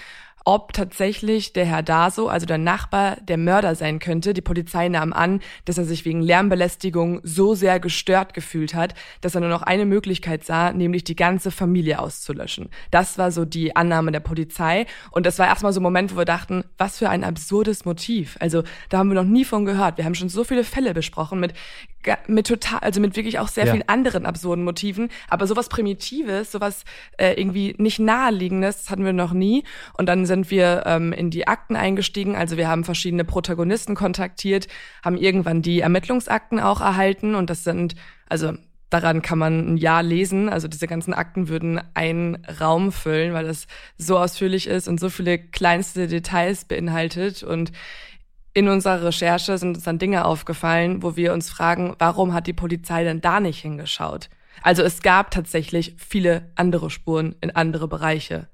ob 0.46 0.74
tatsächlich 0.74 1.54
der 1.54 1.66
Herr 1.66 1.84
Daso, 1.84 2.28
also 2.28 2.46
der 2.46 2.58
Nachbar, 2.58 3.18
der 3.22 3.38
Mörder 3.38 3.76
sein 3.76 4.00
könnte. 4.00 4.34
Die 4.34 4.42
Polizei 4.42 4.90
nahm 4.90 5.14
an, 5.14 5.40
dass 5.66 5.78
er 5.78 5.86
sich 5.86 6.06
wegen 6.06 6.22
Lärmbelästigung 6.22 7.22
so 7.24 7.56
sehr 7.56 7.80
gestört 7.80 8.34
gefühlt 8.34 8.74
hat, 8.74 8.96
dass 9.22 9.36
er 9.36 9.42
nur 9.42 9.50
noch 9.50 9.62
eine 9.62 9.86
Möglichkeit 9.86 10.44
sah, 10.44 10.74
nämlich 10.74 11.04
die 11.04 11.16
ganze 11.16 11.52
Familie 11.52 12.00
auszulöschen. 12.00 12.70
Das 12.90 13.18
war 13.18 13.32
so 13.32 13.46
die 13.46 13.76
Annahme 13.76 14.12
der 14.12 14.20
Polizei. 14.20 14.86
Und 15.12 15.26
das 15.26 15.40
war 15.40 15.48
erstmal 15.48 15.74
so 15.74 15.80
ein 15.80 15.84
Moment, 15.84 16.14
wo 16.14 16.18
wir 16.18 16.26
dachten, 16.26 16.64
was 16.78 16.98
für 16.98 17.10
ein 17.10 17.24
absurdes 17.24 17.86
Motiv. 17.86 18.38
Also 18.40 18.64
da 18.90 18.98
haben 18.98 19.10
wir 19.10 19.16
noch 19.16 19.30
nie 19.30 19.46
von 19.46 19.66
gehört. 19.66 19.98
Wir 19.98 20.06
haben 20.06 20.16
schon 20.16 20.30
so 20.30 20.44
viele 20.44 20.64
Fälle 20.64 20.94
besprochen 20.94 21.40
mit 21.40 21.54
mit 22.28 22.48
total, 22.48 22.80
also 22.80 23.02
mit 23.02 23.16
wirklich 23.16 23.40
auch 23.40 23.48
sehr 23.48 23.66
ja. 23.66 23.74
vielen 23.74 23.88
anderen 23.88 24.26
absurden 24.26 24.64
Motiven, 24.64 25.10
aber 25.30 25.48
sowas 25.48 25.70
Primitives, 25.70 26.52
sowas 26.52 26.84
äh, 27.18 27.34
irgendwie 27.34 27.76
nicht 27.78 28.00
naheliegendes, 28.00 28.84
das 28.84 28.90
hatten 28.90 29.06
wir 29.06 29.14
noch 29.14 29.34
nie. 29.34 29.64
Und 29.98 30.08
dann 30.08 30.26
sind 30.26 30.52
wir 30.52 30.84
ähm, 30.86 31.14
in 31.14 31.30
die 31.30 31.48
Akten 31.48 31.76
eingestiegen, 31.76 32.36
also 32.36 32.58
wir 32.58 32.68
haben 32.68 32.84
verschiedene 32.84 33.26
Protagonisten 33.26 33.96
kontaktiert, 33.96 34.68
haben 35.04 35.18
irgendwann 35.18 35.62
die 35.62 35.82
Ermittlungsakten 35.82 36.60
auch 36.60 36.82
erhalten 36.82 37.36
und 37.36 37.50
das 37.50 37.64
sind, 37.64 37.96
also 38.30 38.54
daran 38.92 39.22
kann 39.22 39.40
man 39.40 39.74
ein 39.74 39.78
Jahr 39.78 40.04
lesen. 40.04 40.50
Also 40.50 40.68
diese 40.68 40.86
ganzen 40.86 41.14
Akten 41.14 41.48
würden 41.48 41.82
einen 41.96 42.46
Raum 42.60 42.92
füllen, 42.92 43.34
weil 43.34 43.46
das 43.46 43.66
so 43.98 44.20
ausführlich 44.20 44.68
ist 44.68 44.88
und 44.88 45.00
so 45.00 45.10
viele 45.10 45.40
kleinste 45.40 46.08
Details 46.08 46.66
beinhaltet 46.66 47.42
und 47.42 47.72
in 48.54 48.68
unserer 48.68 49.04
Recherche 49.04 49.58
sind 49.58 49.76
uns 49.76 49.84
dann 49.86 50.00
Dinge 50.00 50.26
aufgefallen, 50.26 51.04
wo 51.04 51.16
wir 51.16 51.34
uns 51.34 51.50
fragen, 51.50 51.96
warum 52.00 52.34
hat 52.34 52.48
die 52.48 52.54
Polizei 52.54 53.04
denn 53.04 53.22
da 53.22 53.40
nicht 53.40 53.62
hingeschaut? 53.62 54.30
Also 54.62 54.84
es 54.84 55.02
gab 55.02 55.32
tatsächlich 55.32 55.96
viele 55.98 56.52
andere 56.56 56.90
Spuren 56.90 57.36
in 57.42 57.56
andere 57.56 57.88
Bereiche. 57.88 58.48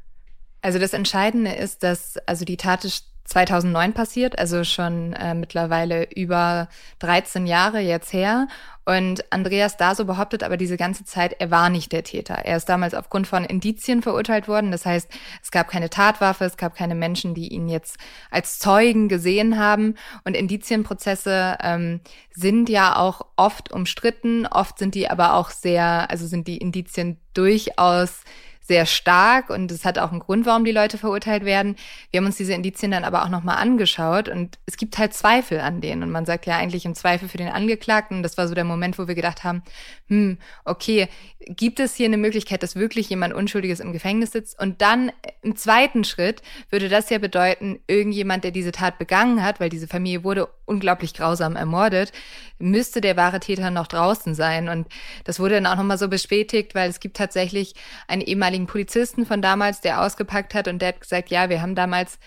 Also 0.61 0.79
das 0.79 0.93
Entscheidende 0.93 1.51
ist, 1.51 1.83
dass 1.83 2.17
also 2.25 2.45
die 2.45 2.57
Tat 2.57 2.85
ist 2.85 3.05
2009 3.25 3.93
passiert, 3.93 4.39
also 4.39 4.63
schon 4.63 5.13
äh, 5.13 5.33
mittlerweile 5.33 6.07
über 6.15 6.69
13 6.99 7.45
Jahre 7.45 7.79
jetzt 7.79 8.13
her. 8.13 8.47
Und 8.87 9.33
Andreas 9.33 9.75
Daso 9.75 10.05
behauptet 10.05 10.43
aber 10.43 10.55
diese 10.55 10.77
ganze 10.77 11.03
Zeit, 11.03 11.35
er 11.39 11.51
war 11.51 11.69
nicht 11.69 11.91
der 11.91 12.05
Täter. 12.05 12.35
Er 12.35 12.55
ist 12.55 12.69
damals 12.69 12.93
aufgrund 12.93 13.27
von 13.27 13.43
Indizien 13.43 14.01
verurteilt 14.01 14.47
worden. 14.47 14.71
Das 14.71 14.85
heißt, 14.85 15.11
es 15.43 15.51
gab 15.51 15.67
keine 15.67 15.89
Tatwaffe, 15.89 16.45
es 16.45 16.55
gab 16.55 16.73
keine 16.73 16.95
Menschen, 16.95 17.33
die 17.33 17.49
ihn 17.49 17.67
jetzt 17.67 17.97
als 18.31 18.59
Zeugen 18.59 19.09
gesehen 19.09 19.59
haben. 19.59 19.95
Und 20.23 20.37
Indizienprozesse 20.37 21.57
ähm, 21.61 21.99
sind 22.33 22.69
ja 22.69 22.95
auch 22.95 23.23
oft 23.35 23.73
umstritten. 23.73 24.47
Oft 24.47 24.79
sind 24.79 24.95
die 24.95 25.09
aber 25.09 25.33
auch 25.33 25.49
sehr, 25.49 26.09
also 26.09 26.25
sind 26.25 26.47
die 26.47 26.57
Indizien 26.57 27.19
durchaus 27.33 28.21
sehr 28.67 28.85
stark 28.85 29.49
und 29.49 29.71
es 29.71 29.85
hat 29.85 29.97
auch 29.97 30.11
einen 30.11 30.19
Grund, 30.19 30.45
warum 30.45 30.65
die 30.65 30.71
Leute 30.71 30.97
verurteilt 30.97 31.45
werden. 31.45 31.77
Wir 32.11 32.19
haben 32.19 32.25
uns 32.25 32.35
diese 32.35 32.53
Indizien 32.53 32.91
dann 32.91 33.05
aber 33.05 33.23
auch 33.23 33.29
nochmal 33.29 33.57
angeschaut 33.57 34.27
und 34.27 34.59
es 34.65 34.75
gibt 34.75 34.97
halt 34.97 35.13
Zweifel 35.13 35.61
an 35.61 35.79
denen 35.79 36.03
und 36.03 36.11
man 36.11 36.25
sagt 36.25 36.45
ja 36.45 36.57
eigentlich 36.57 36.85
im 36.85 36.93
Zweifel 36.93 37.29
für 37.29 37.37
den 37.37 37.47
Angeklagten. 37.47 38.23
Das 38.23 38.37
war 38.37 38.47
so 38.47 38.55
der 38.55 38.65
Moment, 38.65 38.99
wo 38.99 39.07
wir 39.07 39.15
gedacht 39.15 39.43
haben, 39.43 39.63
hm, 40.07 40.37
okay, 40.65 41.07
gibt 41.47 41.79
es 41.79 41.95
hier 41.95 42.07
eine 42.07 42.17
Möglichkeit, 42.17 42.61
dass 42.61 42.75
wirklich 42.75 43.09
jemand 43.09 43.33
Unschuldiges 43.33 43.79
im 43.79 43.93
Gefängnis 43.93 44.31
sitzt? 44.31 44.59
Und 44.59 44.81
dann 44.81 45.11
im 45.41 45.55
zweiten 45.55 46.03
Schritt 46.03 46.41
würde 46.69 46.89
das 46.89 47.09
ja 47.09 47.19
bedeuten, 47.19 47.79
irgendjemand, 47.87 48.43
der 48.43 48.51
diese 48.51 48.71
Tat 48.71 48.97
begangen 48.97 49.43
hat, 49.43 49.59
weil 49.59 49.69
diese 49.69 49.87
Familie 49.87 50.23
wurde 50.23 50.49
unglaublich 50.65 51.13
grausam 51.13 51.55
ermordet, 51.55 52.11
müsste 52.59 53.01
der 53.01 53.15
wahre 53.15 53.39
Täter 53.39 53.71
noch 53.71 53.87
draußen 53.87 54.35
sein. 54.35 54.67
Und 54.67 54.87
das 55.23 55.39
wurde 55.39 55.55
dann 55.55 55.67
auch 55.67 55.77
nochmal 55.77 55.97
so 55.97 56.09
bestätigt, 56.09 56.75
weil 56.75 56.89
es 56.89 56.99
gibt 56.99 57.17
tatsächlich 57.17 57.75
einen 58.07 58.21
ehemaligen 58.21 58.56
Polizisten 58.65 59.25
von 59.25 59.41
damals, 59.41 59.81
der 59.81 60.01
ausgepackt 60.01 60.53
hat 60.53 60.67
und 60.67 60.81
der 60.81 60.89
hat 60.89 61.01
gesagt, 61.01 61.29
ja, 61.29 61.49
wir 61.49 61.61
haben 61.61 61.75
damals 61.75 62.17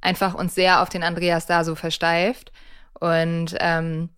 einfach 0.00 0.34
uns 0.34 0.54
sehr 0.54 0.82
auf 0.82 0.88
den 0.88 1.02
Andreas 1.02 1.46
da 1.46 1.64
so 1.64 1.74
versteift. 1.74 2.52
Und 2.98 3.56
ähm, 3.58 4.10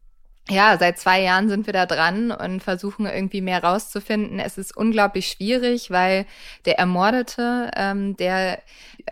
ja, 0.48 0.76
seit 0.76 0.98
zwei 0.98 1.22
Jahren 1.22 1.48
sind 1.48 1.66
wir 1.66 1.72
da 1.72 1.86
dran 1.86 2.32
und 2.32 2.62
versuchen 2.64 3.06
irgendwie 3.06 3.40
mehr 3.40 3.62
rauszufinden. 3.62 4.40
Es 4.40 4.58
ist 4.58 4.76
unglaublich 4.76 5.28
schwierig, 5.28 5.90
weil 5.92 6.26
der 6.64 6.80
Ermordete, 6.80 7.70
ähm, 7.76 8.16
der, 8.16 8.60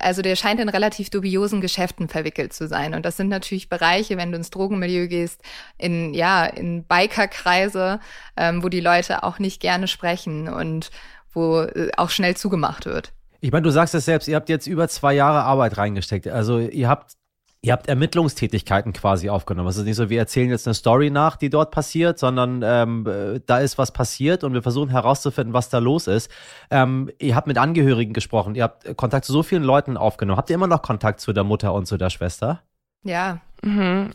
also 0.00 0.22
der 0.22 0.34
scheint 0.34 0.60
in 0.60 0.68
relativ 0.68 1.08
dubiosen 1.08 1.60
Geschäften 1.60 2.08
verwickelt 2.08 2.52
zu 2.52 2.66
sein. 2.66 2.94
Und 2.94 3.06
das 3.06 3.16
sind 3.16 3.28
natürlich 3.28 3.68
Bereiche, 3.68 4.16
wenn 4.16 4.32
du 4.32 4.38
ins 4.38 4.50
Drogenmilieu 4.50 5.06
gehst, 5.06 5.40
in, 5.78 6.14
ja, 6.14 6.46
in 6.46 6.82
Bikerkreise, 6.84 8.00
ähm, 8.36 8.64
wo 8.64 8.68
die 8.68 8.80
Leute 8.80 9.22
auch 9.22 9.38
nicht 9.38 9.60
gerne 9.60 9.86
sprechen 9.86 10.48
und 10.48 10.90
wo 11.32 11.60
äh, 11.60 11.90
auch 11.96 12.10
schnell 12.10 12.36
zugemacht 12.36 12.86
wird. 12.86 13.12
Ich 13.40 13.52
meine, 13.52 13.62
du 13.62 13.70
sagst 13.70 13.94
es 13.94 14.04
selbst, 14.04 14.28
ihr 14.28 14.36
habt 14.36 14.48
jetzt 14.48 14.66
über 14.66 14.88
zwei 14.88 15.14
Jahre 15.14 15.42
Arbeit 15.42 15.78
reingesteckt. 15.78 16.28
Also 16.28 16.58
ihr 16.58 16.88
habt 16.88 17.16
Ihr 17.62 17.74
habt 17.74 17.88
Ermittlungstätigkeiten 17.88 18.94
quasi 18.94 19.28
aufgenommen. 19.28 19.68
Es 19.68 19.76
ist 19.76 19.84
nicht 19.84 19.96
so, 19.96 20.08
wir 20.08 20.18
erzählen 20.18 20.48
jetzt 20.48 20.66
eine 20.66 20.72
Story 20.72 21.10
nach, 21.10 21.36
die 21.36 21.50
dort 21.50 21.72
passiert, 21.72 22.18
sondern 22.18 22.62
ähm, 22.64 23.42
da 23.44 23.58
ist 23.58 23.76
was 23.76 23.92
passiert 23.92 24.44
und 24.44 24.54
wir 24.54 24.62
versuchen 24.62 24.88
herauszufinden, 24.88 25.52
was 25.52 25.68
da 25.68 25.76
los 25.76 26.06
ist. 26.06 26.30
Ähm, 26.70 27.10
ihr 27.18 27.36
habt 27.36 27.46
mit 27.46 27.58
Angehörigen 27.58 28.14
gesprochen, 28.14 28.54
ihr 28.54 28.62
habt 28.62 28.96
Kontakt 28.96 29.26
zu 29.26 29.32
so 29.32 29.42
vielen 29.42 29.62
Leuten 29.62 29.98
aufgenommen. 29.98 30.38
Habt 30.38 30.48
ihr 30.48 30.54
immer 30.54 30.68
noch 30.68 30.80
Kontakt 30.80 31.20
zu 31.20 31.34
der 31.34 31.44
Mutter 31.44 31.74
und 31.74 31.84
zu 31.84 31.98
der 31.98 32.08
Schwester? 32.08 32.62
Ja. 33.04 33.40
Mhm. 33.60 34.12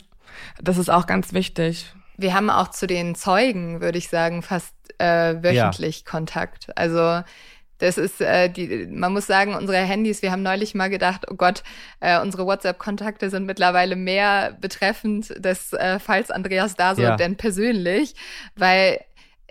Das 0.59 0.79
ist 0.79 0.89
auch 0.89 1.05
ganz 1.05 1.31
wichtig. 1.31 1.93
Wir 2.17 2.33
haben 2.33 2.49
auch 2.49 2.69
zu 2.69 2.87
den 2.87 3.13
Zeugen, 3.13 3.79
würde 3.79 3.99
ich 3.99 4.09
sagen, 4.09 4.41
fast 4.41 4.74
äh, 4.99 5.35
wöchentlich 5.41 6.03
ja. 6.05 6.11
Kontakt. 6.11 6.67
Also 6.75 7.21
das 7.79 7.97
ist, 7.97 8.21
äh, 8.21 8.49
die, 8.49 8.87
man 8.89 9.11
muss 9.11 9.27
sagen, 9.27 9.53
unsere 9.53 9.79
Handys, 9.79 10.21
wir 10.21 10.31
haben 10.31 10.43
neulich 10.43 10.75
mal 10.75 10.89
gedacht, 10.89 11.25
oh 11.29 11.35
Gott, 11.35 11.63
äh, 11.99 12.19
unsere 12.21 12.45
WhatsApp-Kontakte 12.45 13.29
sind 13.29 13.45
mittlerweile 13.45 13.95
mehr 13.95 14.57
betreffend 14.61 15.33
des 15.43 15.73
äh, 15.73 15.99
Falls 15.99 16.31
Andreas 16.31 16.75
Daso 16.75 17.01
ja. 17.01 17.17
denn 17.17 17.35
persönlich, 17.35 18.15
weil 18.55 19.01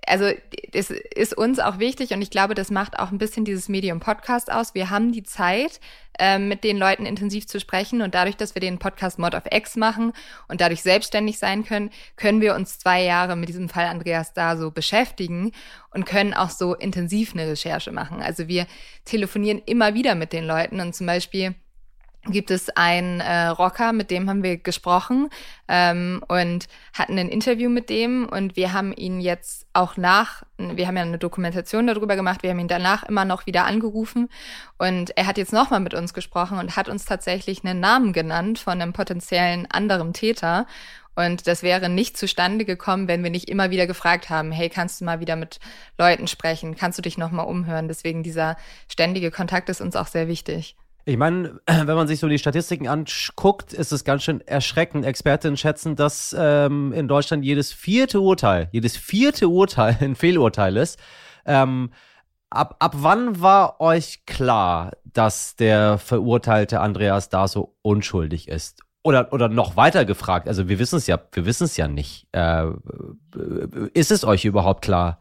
also 0.06 0.30
es 0.72 0.90
ist 0.90 1.36
uns 1.36 1.58
auch 1.58 1.78
wichtig 1.78 2.12
und 2.12 2.22
ich 2.22 2.30
glaube, 2.30 2.54
das 2.54 2.70
macht 2.70 2.98
auch 2.98 3.10
ein 3.10 3.18
bisschen 3.18 3.44
dieses 3.44 3.68
Medium 3.68 4.00
Podcast 4.00 4.50
aus. 4.50 4.74
Wir 4.74 4.90
haben 4.90 5.12
die 5.12 5.22
Zeit, 5.22 5.80
äh, 6.18 6.38
mit 6.38 6.62
den 6.62 6.78
Leuten 6.78 7.06
intensiv 7.06 7.46
zu 7.46 7.58
sprechen 7.58 8.00
und 8.00 8.14
dadurch, 8.14 8.36
dass 8.36 8.54
wir 8.54 8.60
den 8.60 8.78
Podcast 8.78 9.18
Mod 9.18 9.34
of 9.34 9.44
X 9.50 9.76
machen 9.76 10.12
und 10.46 10.60
dadurch 10.60 10.82
selbstständig 10.82 11.38
sein 11.38 11.64
können, 11.64 11.90
können 12.16 12.40
wir 12.40 12.54
uns 12.54 12.78
zwei 12.78 13.02
Jahre 13.02 13.34
mit 13.34 13.48
diesem 13.48 13.68
Fall 13.68 13.86
Andreas 13.86 14.32
da 14.32 14.56
so 14.56 14.70
beschäftigen 14.70 15.50
und 15.90 16.06
können 16.06 16.32
auch 16.32 16.50
so 16.50 16.74
intensiv 16.74 17.34
eine 17.34 17.48
Recherche 17.48 17.90
machen. 17.90 18.22
Also 18.22 18.46
wir 18.46 18.66
telefonieren 19.04 19.60
immer 19.66 19.94
wieder 19.94 20.14
mit 20.14 20.32
den 20.32 20.44
Leuten 20.44 20.80
und 20.80 20.94
zum 20.94 21.06
Beispiel 21.06 21.54
gibt 22.26 22.50
es 22.50 22.70
einen 22.70 23.20
äh, 23.20 23.46
Rocker, 23.46 23.92
mit 23.92 24.10
dem 24.10 24.28
haben 24.28 24.42
wir 24.42 24.56
gesprochen 24.56 25.28
ähm, 25.68 26.22
und 26.28 26.66
hatten 26.92 27.18
ein 27.18 27.28
Interview 27.28 27.68
mit 27.68 27.90
dem 27.90 28.28
und 28.28 28.56
wir 28.56 28.72
haben 28.72 28.92
ihn 28.92 29.20
jetzt 29.20 29.66
auch 29.72 29.96
nach, 29.96 30.42
wir 30.58 30.86
haben 30.86 30.96
ja 30.96 31.02
eine 31.02 31.18
Dokumentation 31.18 31.86
darüber 31.86 32.16
gemacht, 32.16 32.42
wir 32.42 32.50
haben 32.50 32.58
ihn 32.58 32.68
danach 32.68 33.02
immer 33.04 33.24
noch 33.24 33.46
wieder 33.46 33.64
angerufen 33.66 34.28
und 34.78 35.16
er 35.16 35.26
hat 35.26 35.38
jetzt 35.38 35.52
nochmal 35.52 35.80
mit 35.80 35.94
uns 35.94 36.14
gesprochen 36.14 36.58
und 36.58 36.76
hat 36.76 36.88
uns 36.88 37.04
tatsächlich 37.04 37.64
einen 37.64 37.80
Namen 37.80 38.12
genannt 38.12 38.58
von 38.58 38.80
einem 38.80 38.92
potenziellen 38.92 39.70
anderen 39.70 40.12
Täter 40.12 40.66
und 41.16 41.46
das 41.46 41.62
wäre 41.62 41.88
nicht 41.88 42.16
zustande 42.16 42.64
gekommen, 42.64 43.06
wenn 43.06 43.22
wir 43.22 43.30
nicht 43.30 43.48
immer 43.48 43.70
wieder 43.70 43.86
gefragt 43.86 44.30
haben, 44.30 44.50
hey, 44.50 44.68
kannst 44.68 45.00
du 45.00 45.04
mal 45.04 45.20
wieder 45.20 45.36
mit 45.36 45.60
Leuten 45.96 46.26
sprechen? 46.26 46.74
Kannst 46.74 46.98
du 46.98 47.02
dich 47.02 47.18
nochmal 47.18 47.46
umhören? 47.46 47.86
Deswegen 47.86 48.24
dieser 48.24 48.56
ständige 48.88 49.30
Kontakt 49.30 49.68
ist 49.68 49.80
uns 49.80 49.94
auch 49.94 50.08
sehr 50.08 50.26
wichtig. 50.26 50.76
Ich 51.04 51.16
meine, 51.16 51.60
wenn 51.66 51.86
man 51.96 52.08
sich 52.08 52.20
so 52.20 52.28
die 52.28 52.38
Statistiken 52.38 52.88
anguckt, 52.88 53.72
ist 53.72 53.92
es 53.92 54.04
ganz 54.04 54.22
schön 54.22 54.40
erschreckend. 54.40 55.04
Expertinnen 55.04 55.56
schätzen, 55.56 55.96
dass 55.96 56.34
ähm, 56.38 56.92
in 56.92 57.08
Deutschland 57.08 57.44
jedes 57.44 57.72
vierte 57.72 58.20
Urteil, 58.20 58.68
jedes 58.72 58.96
vierte 58.96 59.48
Urteil 59.48 59.96
ein 60.00 60.14
Fehlurteil 60.14 60.76
ist. 60.76 60.98
Ähm, 61.46 61.90
ab, 62.50 62.76
ab 62.78 62.94
wann 62.96 63.40
war 63.40 63.80
euch 63.80 64.24
klar, 64.26 64.92
dass 65.04 65.56
der 65.56 65.98
verurteilte 65.98 66.80
Andreas 66.80 67.28
da 67.28 67.48
so 67.48 67.76
unschuldig 67.82 68.48
ist? 68.48 68.80
Oder, 69.02 69.34
oder 69.34 69.50
noch 69.50 69.76
weiter 69.76 70.06
gefragt, 70.06 70.48
also 70.48 70.66
wir 70.66 70.78
wissen 70.78 70.96
es 70.96 71.06
ja, 71.06 71.20
wir 71.32 71.44
wissen 71.44 71.64
es 71.64 71.76
ja 71.76 71.88
nicht. 71.88 72.26
Äh, 72.32 72.68
ist 73.92 74.10
es 74.10 74.24
euch 74.24 74.46
überhaupt 74.46 74.82
klar? 74.82 75.20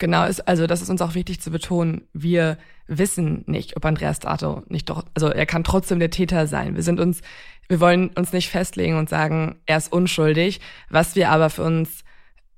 Genau, 0.00 0.24
ist, 0.24 0.48
also 0.48 0.66
das 0.66 0.80
ist 0.80 0.88
uns 0.88 1.02
auch 1.02 1.14
wichtig 1.14 1.42
zu 1.42 1.50
betonen. 1.50 2.08
Wir 2.14 2.56
wissen 2.86 3.44
nicht, 3.46 3.76
ob 3.76 3.84
Andreas 3.84 4.18
Dato 4.18 4.62
nicht 4.68 4.88
doch, 4.88 5.04
also 5.14 5.28
er 5.28 5.44
kann 5.44 5.62
trotzdem 5.62 6.00
der 6.00 6.08
Täter 6.08 6.46
sein. 6.46 6.74
Wir 6.74 6.82
sind 6.82 6.98
uns, 6.98 7.20
wir 7.68 7.80
wollen 7.80 8.08
uns 8.16 8.32
nicht 8.32 8.48
festlegen 8.48 8.96
und 8.96 9.10
sagen, 9.10 9.56
er 9.66 9.76
ist 9.76 9.92
unschuldig. 9.92 10.60
Was 10.88 11.16
wir 11.16 11.28
aber 11.28 11.50
für 11.50 11.64
uns 11.64 12.02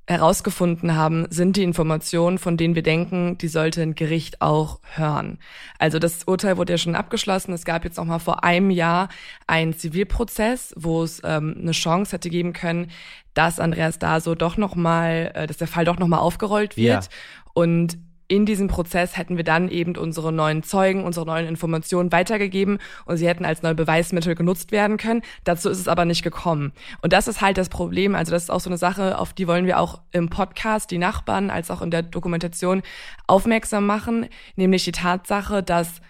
herausgefunden 0.08 0.96
haben, 0.96 1.26
sind 1.30 1.56
die 1.56 1.62
Informationen, 1.62 2.38
von 2.38 2.56
denen 2.56 2.74
wir 2.74 2.82
denken, 2.82 3.38
die 3.38 3.48
sollte 3.48 3.82
ein 3.82 3.94
Gericht 3.94 4.42
auch 4.42 4.80
hören. 4.94 5.38
Also 5.78 5.98
das 5.98 6.24
Urteil 6.24 6.56
wurde 6.56 6.72
ja 6.72 6.78
schon 6.78 6.96
abgeschlossen. 6.96 7.52
Es 7.52 7.64
gab 7.64 7.84
jetzt 7.84 7.98
noch 7.98 8.04
mal 8.04 8.18
vor 8.18 8.42
einem 8.42 8.70
Jahr 8.70 9.08
einen 9.46 9.74
Zivilprozess, 9.74 10.74
wo 10.76 11.04
es 11.04 11.22
ähm, 11.24 11.56
eine 11.60 11.72
Chance 11.72 12.12
hätte 12.12 12.30
geben 12.30 12.52
können, 12.52 12.90
dass 13.34 13.60
Andreas 13.60 13.98
Daso 13.98 14.34
doch 14.34 14.56
noch 14.56 14.74
mal, 14.74 15.30
äh, 15.34 15.46
dass 15.46 15.58
der 15.58 15.68
Fall 15.68 15.84
doch 15.84 15.98
noch 15.98 16.08
mal 16.08 16.18
aufgerollt 16.18 16.76
wird. 16.76 17.04
Ja. 17.04 17.10
Und 17.54 17.98
in 18.32 18.46
diesem 18.46 18.66
Prozess 18.66 19.18
hätten 19.18 19.36
wir 19.36 19.44
dann 19.44 19.68
eben 19.68 19.94
unsere 19.94 20.32
neuen 20.32 20.62
Zeugen, 20.62 21.04
unsere 21.04 21.26
neuen 21.26 21.46
Informationen 21.46 22.12
weitergegeben 22.12 22.78
und 23.04 23.18
sie 23.18 23.28
hätten 23.28 23.44
als 23.44 23.60
neue 23.60 23.74
Beweismittel 23.74 24.34
genutzt 24.34 24.72
werden 24.72 24.96
können. 24.96 25.20
Dazu 25.44 25.68
ist 25.68 25.78
es 25.78 25.86
aber 25.86 26.06
nicht 26.06 26.22
gekommen. 26.22 26.72
Und 27.02 27.12
das 27.12 27.28
ist 27.28 27.42
halt 27.42 27.58
das 27.58 27.68
Problem. 27.68 28.14
Also 28.14 28.32
das 28.32 28.44
ist 28.44 28.50
auch 28.50 28.60
so 28.60 28.70
eine 28.70 28.78
Sache, 28.78 29.18
auf 29.18 29.34
die 29.34 29.46
wollen 29.46 29.66
wir 29.66 29.78
auch 29.78 30.00
im 30.12 30.30
Podcast 30.30 30.90
die 30.90 30.96
Nachbarn 30.96 31.50
als 31.50 31.70
auch 31.70 31.82
in 31.82 31.90
der 31.90 32.02
Dokumentation 32.04 32.80
aufmerksam 33.26 33.84
machen, 33.84 34.26
nämlich 34.56 34.84
die 34.84 34.92
Tatsache, 34.92 35.62
dass 35.62 36.00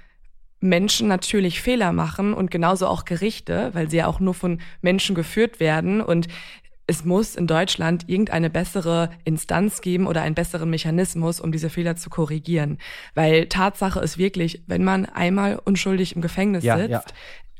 Menschen 0.60 1.08
natürlich 1.08 1.60
Fehler 1.60 1.92
machen 1.92 2.34
und 2.34 2.52
genauso 2.52 2.86
auch 2.86 3.04
Gerichte, 3.04 3.70
weil 3.72 3.90
sie 3.90 3.96
ja 3.96 4.06
auch 4.06 4.20
nur 4.20 4.32
von 4.32 4.60
Menschen 4.80 5.16
geführt 5.16 5.58
werden 5.58 6.00
und 6.00 6.28
es 6.86 7.04
muss 7.04 7.36
in 7.36 7.46
Deutschland 7.46 8.08
irgendeine 8.08 8.50
bessere 8.50 9.10
Instanz 9.24 9.80
geben 9.80 10.06
oder 10.06 10.22
einen 10.22 10.34
besseren 10.34 10.68
Mechanismus, 10.68 11.40
um 11.40 11.52
diese 11.52 11.70
Fehler 11.70 11.96
zu 11.96 12.10
korrigieren. 12.10 12.78
Weil 13.14 13.46
Tatsache 13.46 14.00
ist 14.00 14.18
wirklich, 14.18 14.62
wenn 14.66 14.84
man 14.84 15.06
einmal 15.06 15.60
unschuldig 15.64 16.16
im 16.16 16.22
Gefängnis 16.22 16.64
ja, 16.64 16.76
sitzt, 16.76 16.90
ja 16.90 17.02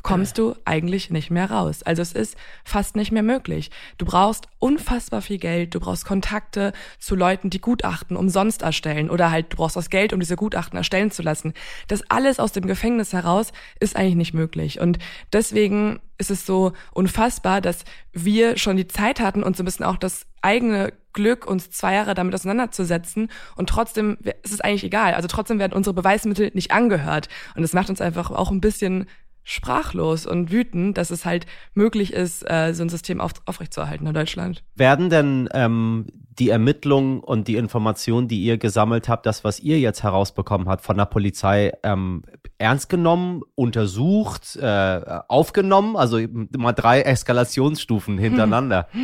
kommst 0.03 0.39
du 0.39 0.55
eigentlich 0.65 1.11
nicht 1.11 1.31
mehr 1.31 1.51
raus. 1.51 1.83
Also 1.83 2.03
es 2.03 2.13
ist 2.13 2.37
fast 2.65 2.97
nicht 2.97 3.13
mehr 3.13 3.23
möglich. 3.23 3.71
Du 3.99 4.05
brauchst 4.05 4.49
unfassbar 4.59 5.23
viel 5.23 5.39
Geld, 5.39 5.75
du 5.75 5.81
brauchst 5.81 6.05
Kontakte 6.05 6.73
zu 6.99 7.15
Leuten, 7.15 7.51
die 7.51 7.61
Gutachten 7.61 8.17
umsonst 8.17 8.63
erstellen 8.63 9.11
oder 9.11 9.31
halt 9.31 9.53
du 9.53 9.57
brauchst 9.57 9.77
das 9.77 9.91
Geld, 9.91 10.13
um 10.13 10.21
diese 10.21 10.37
Gutachten 10.37 10.77
erstellen 10.77 11.11
zu 11.11 11.23
lassen. 11.23 11.55
Das 11.89 12.03
alles 12.11 12.41
aus 12.41 12.53
dem 12.53 12.67
Gefängnis 12.67 13.13
heraus 13.13 13.53
ist 13.81 13.97
eigentlich 13.97 14.17
nicht 14.17 14.35
möglich. 14.35 14.81
Und 14.81 14.99
deswegen 15.33 16.01
ist 16.19 16.31
es 16.31 16.47
so 16.47 16.73
unfassbar, 16.93 17.61
dass 17.61 17.85
wir 18.13 18.57
schon 18.57 18.77
die 18.77 18.87
Zeit 18.87 19.21
hatten 19.21 19.43
und 19.43 19.57
so 19.57 19.63
ein 19.63 19.67
bisschen 19.67 19.85
auch 19.85 19.97
das 19.97 20.27
eigene 20.41 20.93
Glück, 21.13 21.47
uns 21.47 21.71
zwei 21.71 21.95
Jahre 21.95 22.15
damit 22.15 22.35
auseinanderzusetzen 22.35 23.29
und 23.57 23.69
trotzdem 23.69 24.19
ist 24.43 24.53
es 24.53 24.61
eigentlich 24.61 24.85
egal. 24.85 25.15
Also 25.15 25.29
trotzdem 25.29 25.59
werden 25.59 25.73
unsere 25.73 25.95
Beweismittel 25.95 26.51
nicht 26.55 26.73
angehört. 26.73 27.29
Und 27.55 27.63
das 27.63 27.73
macht 27.73 27.91
uns 27.91 28.01
einfach 28.01 28.31
auch 28.31 28.51
ein 28.51 28.61
bisschen 28.61 29.07
sprachlos 29.45 30.27
und 30.27 30.51
wütend, 30.53 30.97
dass 30.99 31.11
es 31.11 31.25
halt 31.25 31.47
möglich 31.75 32.13
ist, 32.13 32.49
äh, 32.49 32.73
so 32.75 32.83
ein 32.83 32.89
System 32.89 33.21
auf, 33.21 33.33
aufrechtzuerhalten 33.47 34.07
in 34.07 34.15
Deutschland. 34.15 34.63
Werden 34.75 35.11
denn 35.11 35.49
ähm, 35.53 36.07
die 36.39 36.49
Ermittlungen 36.49 37.21
und 37.21 37.49
die 37.49 37.57
Informationen, 37.57 38.29
die 38.29 38.43
ihr 38.43 38.59
gesammelt 38.59 39.09
habt, 39.09 39.27
das, 39.27 39.45
was 39.45 39.61
ihr 39.61 39.79
jetzt 39.79 40.03
herausbekommen 40.03 40.69
habt 40.69 40.85
von 40.85 40.97
der 40.97 41.07
Polizei, 41.07 41.73
ähm, 41.83 42.23
ernst 42.59 42.89
genommen, 42.89 43.43
untersucht, 43.55 44.57
äh, 44.57 45.01
aufgenommen? 45.29 45.97
Also 45.97 46.21
mal 46.57 46.73
drei 46.73 47.03
Eskalationsstufen 47.03 48.19
hintereinander. 48.19 48.89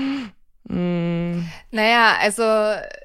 Mm. 0.69 1.47
Naja, 1.71 2.17
also 2.21 2.43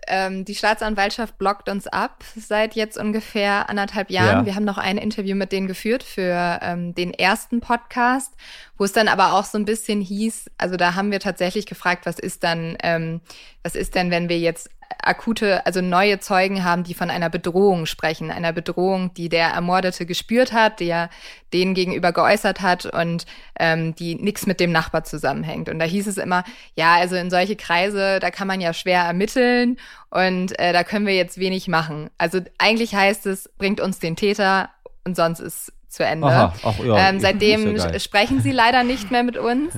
ähm, 0.08 0.44
die 0.44 0.56
Staatsanwaltschaft 0.56 1.38
blockt 1.38 1.70
uns 1.70 1.88
ab 1.88 2.24
seit 2.36 2.76
jetzt 2.76 2.98
ungefähr 2.98 3.70
anderthalb 3.70 4.10
Jahren. 4.10 4.40
Ja. 4.40 4.46
Wir 4.46 4.56
haben 4.56 4.66
noch 4.66 4.78
ein 4.78 4.98
Interview 4.98 5.36
mit 5.36 5.52
denen 5.52 5.68
geführt 5.68 6.04
für 6.04 6.60
ähm, 6.62 6.94
den 6.94 7.14
ersten 7.14 7.62
Podcast, 7.62 8.34
wo 8.78 8.84
es 8.84 8.92
dann 8.92 9.08
aber 9.08 9.34
auch 9.34 9.46
so 9.46 9.58
ein 9.58 9.66
bisschen 9.66 10.02
hieß, 10.02 10.52
also 10.58 10.76
da 10.76 10.96
haben 10.96 11.12
wir 11.12 11.22
tatsächlich 11.22 11.66
gefragt, 11.66 12.06
was 12.06 12.20
ist 12.20 12.44
dann, 12.44 12.78
ähm, 12.84 13.22
was 13.64 13.76
ist 13.76 13.96
denn, 13.96 14.12
wenn 14.12 14.28
wir 14.28 14.40
jetzt 14.40 14.70
akute, 15.08 15.66
also 15.66 15.82
neue 15.82 16.20
Zeugen 16.20 16.64
haben, 16.64 16.84
die 16.84 16.94
von 16.94 17.10
einer 17.10 17.30
Bedrohung 17.30 17.86
sprechen, 17.86 18.32
einer 18.32 18.54
Bedrohung, 18.54 19.14
die 19.14 19.30
der 19.30 19.50
Ermordete 19.50 20.06
gespürt 20.06 20.54
hat, 20.54 20.80
die 20.80 20.90
er 20.90 21.10
denen 21.54 21.74
gegenüber 21.74 22.12
geäußert 22.12 22.62
hat 22.62 22.86
und 22.86 23.26
ähm, 23.60 23.96
die 23.96 24.16
nichts 24.16 24.46
mit 24.46 24.60
dem 24.60 24.72
Nachbar 24.72 25.04
zusammenhängt. 25.04 25.70
Und 25.70 25.80
da 25.80 25.86
hieß 25.86 26.08
es 26.08 26.18
immer, 26.18 26.44
ja, 26.76 26.96
also 26.96 27.16
in 27.16 27.30
solche 27.30 27.56
Kreise, 27.56 28.20
da 28.20 28.32
kann 28.32 28.48
man 28.48 28.62
ja 28.62 28.74
schwer 28.74 29.02
ermitteln 29.02 29.78
und 30.10 30.58
äh, 30.60 30.74
da 30.74 30.84
können 30.84 31.06
wir 31.06 31.16
jetzt 31.16 31.38
wenig 31.38 31.68
machen. 31.68 32.10
Also 32.18 32.40
eigentlich 32.58 32.96
heißt 32.96 33.26
es, 33.26 33.50
bringt 33.58 33.82
uns 33.82 34.00
den 34.00 34.16
Täter 34.16 34.70
und 35.06 35.16
sonst 35.16 35.40
ist 35.40 35.74
zu 35.94 36.04
Ende. 36.04 36.28
Aha, 36.28 36.54
ach, 36.64 36.80
ja, 36.80 37.10
ähm, 37.10 37.20
seitdem 37.20 37.76
ja 37.76 38.00
sprechen 38.00 38.42
sie 38.42 38.52
leider 38.52 38.84
nicht 38.84 39.12
mehr 39.12 39.24
mit 39.24 39.38
uns. 39.38 39.74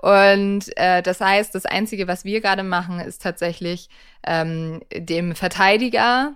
Und 0.00 0.76
äh, 0.76 1.02
das 1.02 1.20
heißt, 1.20 1.54
das 1.54 1.66
Einzige, 1.66 2.08
was 2.08 2.24
wir 2.24 2.40
gerade 2.40 2.62
machen, 2.62 3.00
ist 3.00 3.22
tatsächlich 3.22 3.88
ähm, 4.26 4.80
dem 4.92 5.34
Verteidiger 5.34 6.32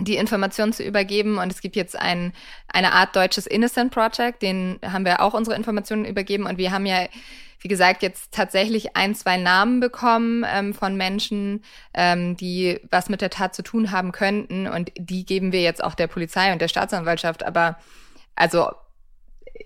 die 0.00 0.16
Informationen 0.16 0.72
zu 0.72 0.82
übergeben. 0.82 1.38
Und 1.38 1.52
es 1.52 1.60
gibt 1.60 1.76
jetzt 1.76 1.98
ein, 1.98 2.32
eine 2.68 2.92
Art 2.92 3.16
deutsches 3.16 3.46
Innocent 3.46 3.92
Project, 3.92 4.42
den 4.42 4.78
haben 4.84 5.04
wir 5.04 5.20
auch 5.20 5.34
unsere 5.34 5.56
Informationen 5.56 6.04
übergeben. 6.04 6.46
Und 6.46 6.58
wir 6.58 6.70
haben 6.72 6.86
ja, 6.86 7.06
wie 7.60 7.68
gesagt, 7.68 8.02
jetzt 8.02 8.32
tatsächlich 8.32 8.96
ein, 8.96 9.14
zwei 9.14 9.36
Namen 9.36 9.80
bekommen 9.80 10.44
ähm, 10.48 10.74
von 10.74 10.96
Menschen, 10.96 11.64
ähm, 11.94 12.36
die 12.36 12.80
was 12.90 13.08
mit 13.08 13.20
der 13.20 13.30
Tat 13.30 13.54
zu 13.54 13.62
tun 13.62 13.90
haben 13.90 14.12
könnten. 14.12 14.68
Und 14.68 14.92
die 14.96 15.26
geben 15.26 15.52
wir 15.52 15.62
jetzt 15.62 15.82
auch 15.82 15.94
der 15.94 16.06
Polizei 16.06 16.52
und 16.52 16.60
der 16.60 16.68
Staatsanwaltschaft. 16.68 17.44
Aber 17.44 17.76
also 18.38 18.70